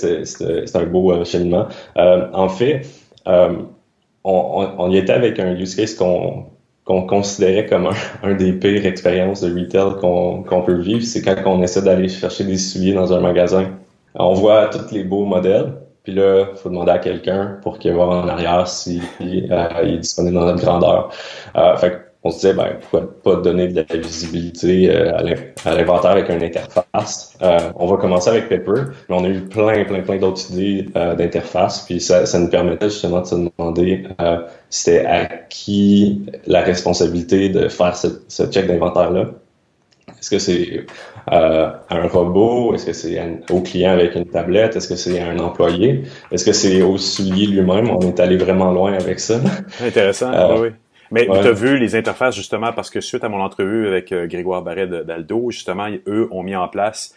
[0.75, 1.67] un beau euh, cheminement.
[1.97, 2.81] Euh, en fait,
[3.27, 3.53] euh,
[4.23, 6.45] on, on, y était avec un use case qu'on
[6.85, 7.93] qu'on considérait comme un,
[8.23, 12.07] un, des pires expériences de retail qu'on qu'on peut vivre, c'est quand on essaie d'aller
[12.09, 13.71] chercher des souliers dans un magasin.
[14.15, 15.73] On voit tous les beaux modèles,
[16.07, 19.97] puis là, il faut demander à quelqu'un pour qu'il voit en arrière s'il euh, est
[19.97, 21.11] disponible dans notre grandeur.
[21.57, 25.17] Euh, fait on se disait, ben, pourquoi pas donner de la visibilité euh,
[25.65, 27.37] à l'inventaire avec une interface.
[27.41, 30.89] Euh, on va commencer avec Pepper, mais on a eu plein, plein, plein d'autres idées
[30.95, 34.03] euh, d'interface, puis ça, ça nous permettait justement de se demander
[34.69, 39.27] c'était à qui la responsabilité de faire ce, ce check d'inventaire-là.
[40.19, 40.85] Est-ce que c'est
[41.31, 42.73] euh, un robot?
[42.73, 43.21] Est-ce que c'est
[43.51, 44.75] au client avec une tablette?
[44.75, 46.03] Est-ce que c'est un employé?
[46.31, 47.89] Est-ce que c'est au soulier lui-même?
[47.89, 49.39] On est allé vraiment loin avec ça.
[49.81, 50.69] Intéressant, euh, oui.
[51.11, 54.27] Mais tu as vu les interfaces justement parce que suite à mon entrevue avec euh,
[54.27, 57.15] Grégoire Barret d'Aldo, justement, eux ont mis en place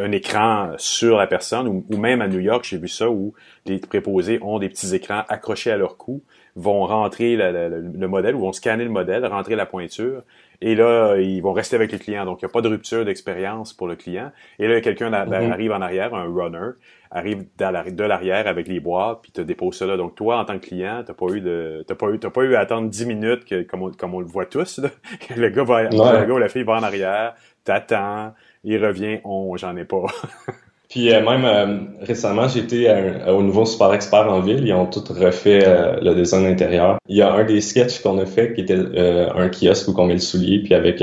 [0.00, 3.34] un écran sur la personne ou, même à New York, j'ai vu ça où
[3.64, 6.22] les préposés ont des petits écrans accrochés à leur cou,
[6.56, 10.22] vont rentrer le modèle ou vont scanner le modèle, rentrer la pointure
[10.60, 12.24] et là, ils vont rester avec le client.
[12.24, 14.32] Donc, il n'y a pas de rupture d'expérience pour le client.
[14.58, 15.52] Et là, quelqu'un mm-hmm.
[15.52, 16.72] arrive en arrière, un runner,
[17.10, 19.96] arrive de l'arrière avec les boîtes, puis te dépose ça là.
[19.96, 22.42] Donc, toi, en tant que client, t'as pas eu de, t'as pas eu, t'as pas
[22.42, 24.90] eu à attendre 10 minutes que, comme on, comme on le voit tous, là.
[25.36, 27.34] le gars va, le gars ou la fille va en arrière,
[27.64, 28.34] t'attends,
[28.64, 30.06] il revient, on, j'en ai pas.
[30.88, 32.90] Puis euh, même euh, récemment, j'étais
[33.28, 34.66] au nouveau Super Expert en ville.
[34.66, 36.98] Ils ont tout refait euh, le design intérieur.
[37.08, 40.06] Il y a un des sketchs qu'on a fait qui était un kiosque où on
[40.06, 41.02] met le soulier, puis avec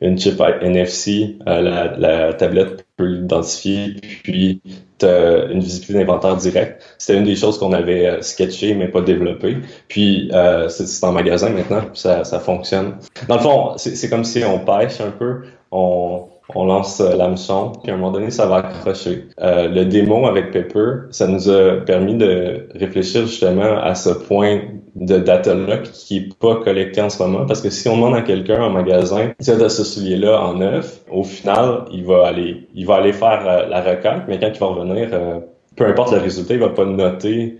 [0.00, 4.60] une chip NFC, la, la, tablette peut l'identifier, puis
[5.02, 6.82] as une visibilité d'inventaire direct.
[6.98, 9.56] C'était une des choses qu'on avait sketché mais pas développé.
[9.88, 10.30] Puis
[10.68, 12.96] c'est en magasin maintenant, puis ça, ça fonctionne.
[13.28, 15.42] Dans le fond, c'est comme si on pêche un peu.
[15.70, 19.24] On, on lance euh, l'hameçon, puis à un moment donné, ça va accrocher.
[19.40, 24.60] Euh, le démo avec Pepper, ça nous a permis de réfléchir justement à ce point
[24.94, 28.22] de data-là qui est pas collecté en ce moment, parce que si on demande à
[28.22, 32.86] quelqu'un en magasin, tu as ce soulier-là en neuf, au final, il va aller, il
[32.86, 35.40] va aller faire euh, la requête, mais quand il va revenir, euh,
[35.76, 37.58] peu importe le résultat, il va pas noter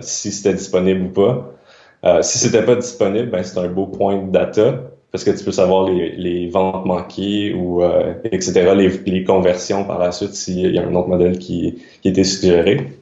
[0.00, 2.22] si c'était disponible ou pas.
[2.22, 4.74] si c'était pas disponible, ben c'est un beau point de data
[5.10, 9.84] parce que tu peux savoir les, les ventes manquées ou euh, etc., les, les, conversions
[9.84, 12.92] par la suite s'il y a un autre modèle qui, qui était suggéré.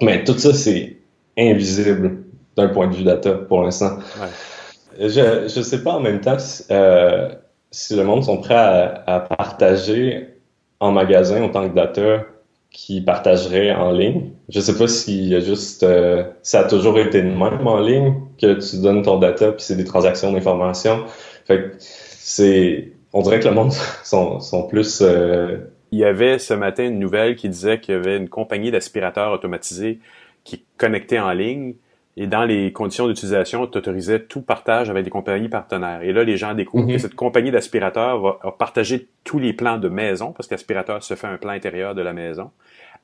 [0.00, 0.96] Mais tout ça, c'est
[1.36, 2.18] invisible
[2.56, 3.96] d'un point de vue data pour l'instant.
[4.20, 5.08] Ouais.
[5.08, 6.36] Je ne sais pas en même temps
[6.70, 7.28] euh,
[7.70, 10.28] si le monde sont prêts à, à, partager
[10.80, 12.24] en magasin autant que data
[12.70, 14.30] qui partagerait en ligne.
[14.48, 17.80] Je sais pas s'il y a juste euh, ça a toujours été de même en
[17.80, 21.04] ligne que tu donnes ton data puis c'est des transactions d'information
[21.48, 23.72] fait c'est, on dirait que le monde
[24.04, 25.00] sont, sont plus.
[25.02, 25.58] Euh,
[25.92, 29.32] Il y avait ce matin une nouvelle qui disait qu'il y avait une compagnie d'aspirateurs
[29.32, 29.98] automatisés
[30.44, 31.74] qui connectait en ligne
[32.20, 36.02] et dans les conditions d'utilisation, tu autorisais tout partage avec des compagnies partenaires.
[36.02, 36.98] Et là, les gens découvrent que mhm.
[36.98, 41.36] cette compagnie d'aspirateurs va, partager tous les plans de maison, parce qu'aspirateur se fait un
[41.36, 42.50] plan intérieur de la maison,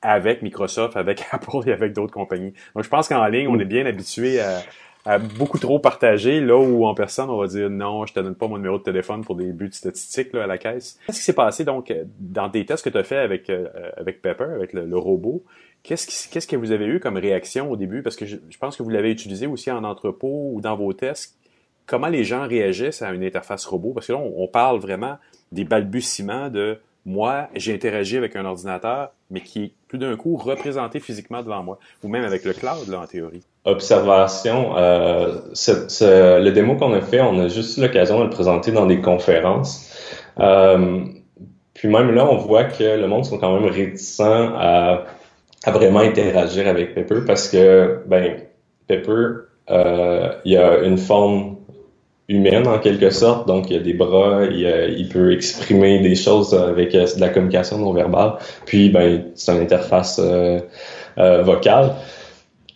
[0.01, 2.51] avec Microsoft, avec Apple et avec d'autres compagnies.
[2.75, 6.85] Donc, je pense qu'en ligne, on est bien habitué à, beaucoup trop partagé, là où
[6.85, 9.35] en personne, on va dire non, je te donne pas mon numéro de téléphone pour
[9.35, 10.99] des buts statistiques là, à la caisse.
[11.05, 13.67] Qu'est-ce qui s'est passé donc euh, dans des tests que tu as fait avec, euh,
[13.95, 15.43] avec Pepper, avec le, robot?
[15.87, 18.01] Qu'est-ce, qu'est-ce que vous avez eu comme réaction au début?
[18.01, 21.37] Parce que je, pense que vous l'avez utilisé aussi en entrepôt ou dans vos tests.
[21.85, 23.91] Comment les gens réagissent à une interface robot?
[23.93, 25.17] Parce que là, on, parle vraiment
[25.51, 30.37] des balbutiements de moi, j'ai interagi avec un ordinateur, mais qui est tout d'un coup
[30.37, 34.77] représenté physiquement devant moi, ou même avec le cloud, là, en théorie observation.
[34.77, 38.85] Euh, le démo qu'on a fait, on a juste eu l'occasion de le présenter dans
[38.85, 39.91] des conférences.
[40.39, 41.03] Euh,
[41.73, 45.05] puis même là, on voit que le monde sont quand même réticents à,
[45.65, 48.35] à vraiment interagir avec Pepper parce que, ben,
[48.87, 51.57] Pepper, euh, il a une forme
[52.27, 56.15] humaine en quelque sorte, donc il y a des bras, il, il peut exprimer des
[56.15, 58.33] choses avec euh, de la communication non verbale.
[58.65, 60.59] Puis, ben, c'est une interface euh,
[61.17, 61.91] euh, vocale.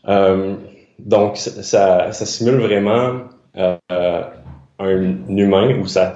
[0.08, 0.56] Euh,
[0.98, 3.22] donc, ça, ça simule vraiment
[3.58, 3.78] euh,
[4.80, 6.14] un humain, ou ça,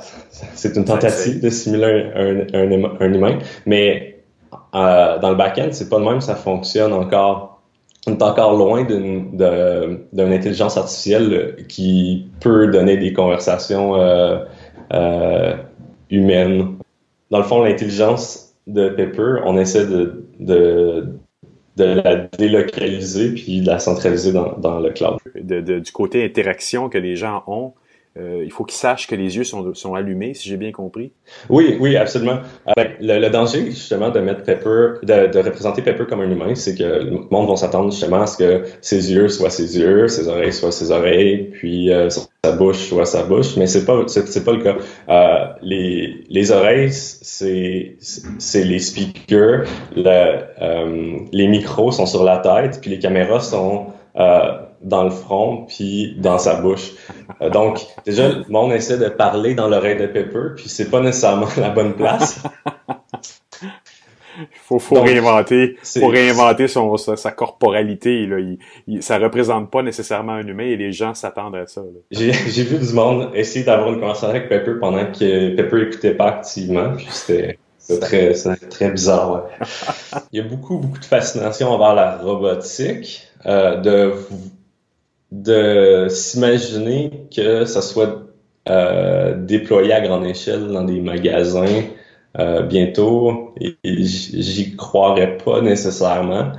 [0.56, 4.13] c'est une tentative de simuler un, un, un humain, mais
[4.76, 7.62] euh, dans le back-end, c'est pas le même, ça fonctionne encore.
[8.06, 9.40] On est encore loin d'une
[10.18, 14.40] intelligence artificielle qui peut donner des conversations euh,
[14.94, 15.56] euh,
[16.10, 16.76] humaines.
[17.32, 20.26] Dans le fond, l'intelligence de Pepper, on essaie de,
[21.78, 25.18] de la délocaliser puis de la centraliser dans, le cloud.
[25.36, 27.83] Du côté interaction que les gens ont, euh,
[28.16, 31.12] il faut qu'ils sachent que les yeux sont, sont allumés, si j'ai bien compris.
[31.50, 32.40] Oui, oui, absolument.
[32.78, 36.76] Euh, le, danger, justement, de mettre Pepper, de, de, représenter Pepper comme un humain, c'est
[36.76, 40.28] que le monde va s'attendre justement à ce que ses yeux soient ses yeux, ses
[40.28, 44.44] oreilles soient ses oreilles, puis euh, sa bouche soit sa bouche, mais c'est pas c'est,
[44.44, 44.76] pas le cas.
[45.10, 52.80] Euh, les, les oreilles, c'est c'est les speakers, le, les micros sont sur la tête,
[52.82, 53.88] puis les caméras sont
[54.84, 56.92] dans le front puis dans sa bouche.
[57.42, 61.00] Euh, donc, déjà, le monde essaie de parler dans l'oreille de Pepper, puis c'est pas
[61.00, 62.44] nécessairement la bonne place.
[64.66, 68.26] faut, faut réinventer, faut réinventer son, sa, corporalité.
[68.26, 68.38] Là.
[68.88, 71.82] Il, ça représente pas nécessairement un humain et les gens s'attendent à ça.
[72.12, 76.28] J'ai vu du monde essayer d'avoir une conversation avec Pepper pendant que Pepper écoutait pas
[76.28, 77.58] activement, c'était
[78.02, 78.34] très,
[78.70, 79.48] très bizarre.
[80.34, 83.30] Il y a beaucoup, beaucoup de fascination envers la robotique.
[83.46, 84.14] Euh, de
[85.34, 88.24] de s'imaginer que ça soit
[88.70, 91.84] euh, déployé à grande échelle dans des magasins
[92.40, 93.54] euh, bientôt,
[93.84, 96.52] j'y croirais pas nécessairement.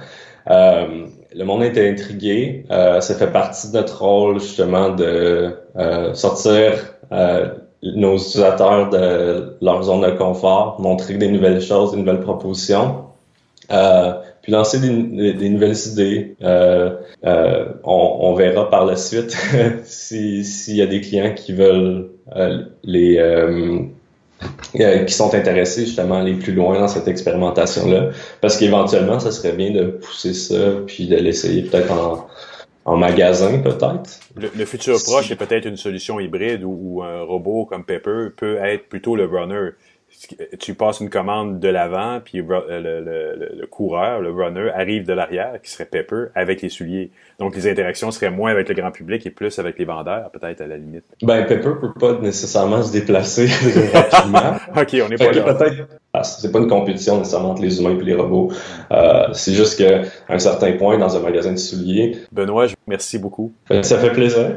[0.51, 2.65] Euh, le monde est intrigué.
[2.69, 5.57] ça fait partie de notre rôle justement de
[6.15, 6.75] sortir
[7.83, 13.05] nos utilisateurs de leur zone de confort, montrer des nouvelles choses, des nouvelles propositions.
[13.73, 14.13] Euh,
[14.45, 16.37] puis lancer des, des, nouvelles idées.
[16.43, 16.91] Euh,
[17.25, 19.35] euh, on, on, verra par la suite
[19.85, 23.19] s'il y a des clients qui veulent euh, les
[25.07, 28.11] qui sont intéressés justement à aller plus loin dans cette expérimentation-là.
[28.43, 32.27] Parce qu'éventuellement, ça serait bien de pousser ça puis de l'essayer peut-être en,
[32.85, 34.21] en magasin, peut-être.
[34.37, 38.59] Le, futur proche est peut-être une solution hybride où, où, un robot comme Pepper peut
[38.63, 39.71] être plutôt le runner
[40.59, 45.71] tu passes une commande de l'avant, puis le, coureur, le runner, arrive de l'arrière, qui
[45.71, 47.11] serait Pepper, avec les souliers.
[47.39, 50.61] Donc, les interactions seraient moins avec le grand public et plus avec les vendeurs, peut-être,
[50.61, 51.05] à la limite.
[51.23, 53.47] Ben, Pepper peut pas nécessairement se déplacer
[53.93, 54.55] rapidement.
[54.77, 55.57] OK, on est pas là.
[56.13, 58.53] Ah, c'est pas une compétition nécessairement entre les humains et les robots.
[58.93, 62.19] Euh, c'est juste qu'à un certain point, dans un magasin de souliers...
[62.31, 63.53] Benoît, merci beaucoup.
[63.83, 64.57] Ça fait plaisir.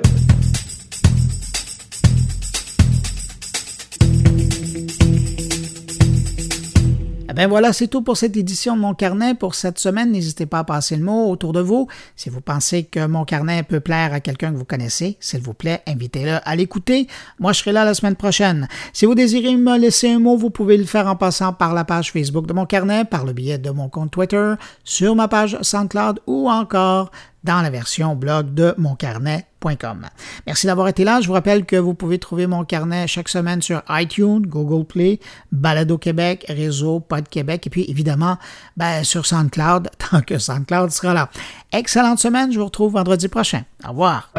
[7.38, 10.12] Ben voilà, c'est tout pour cette édition de Mon Carnet pour cette semaine.
[10.12, 11.88] N'hésitez pas à passer le mot autour de vous.
[12.16, 15.54] Si vous pensez que Mon Carnet peut plaire à quelqu'un que vous connaissez, s'il vous
[15.54, 17.06] plaît, invitez-le à l'écouter.
[17.38, 18.68] Moi, je serai là la semaine prochaine.
[18.92, 21.86] Si vous désirez me laisser un mot, vous pouvez le faire en passant par la
[21.86, 25.60] page Facebook de Mon Carnet, par le biais de mon compte Twitter, sur ma page
[25.62, 27.12] SoundCloud ou encore
[27.48, 30.06] dans la version blog de moncarnet.com.
[30.46, 31.22] Merci d'avoir été là.
[31.22, 35.20] Je vous rappelle que vous pouvez trouver mon carnet chaque semaine sur iTunes, Google Play,
[35.54, 38.38] Balado Québec, Réseau Pod Québec et puis évidemment
[38.76, 41.30] ben, sur SoundCloud tant que SoundCloud sera là.
[41.72, 42.52] Excellente semaine.
[42.52, 43.64] Je vous retrouve vendredi prochain.
[43.86, 44.30] Au revoir.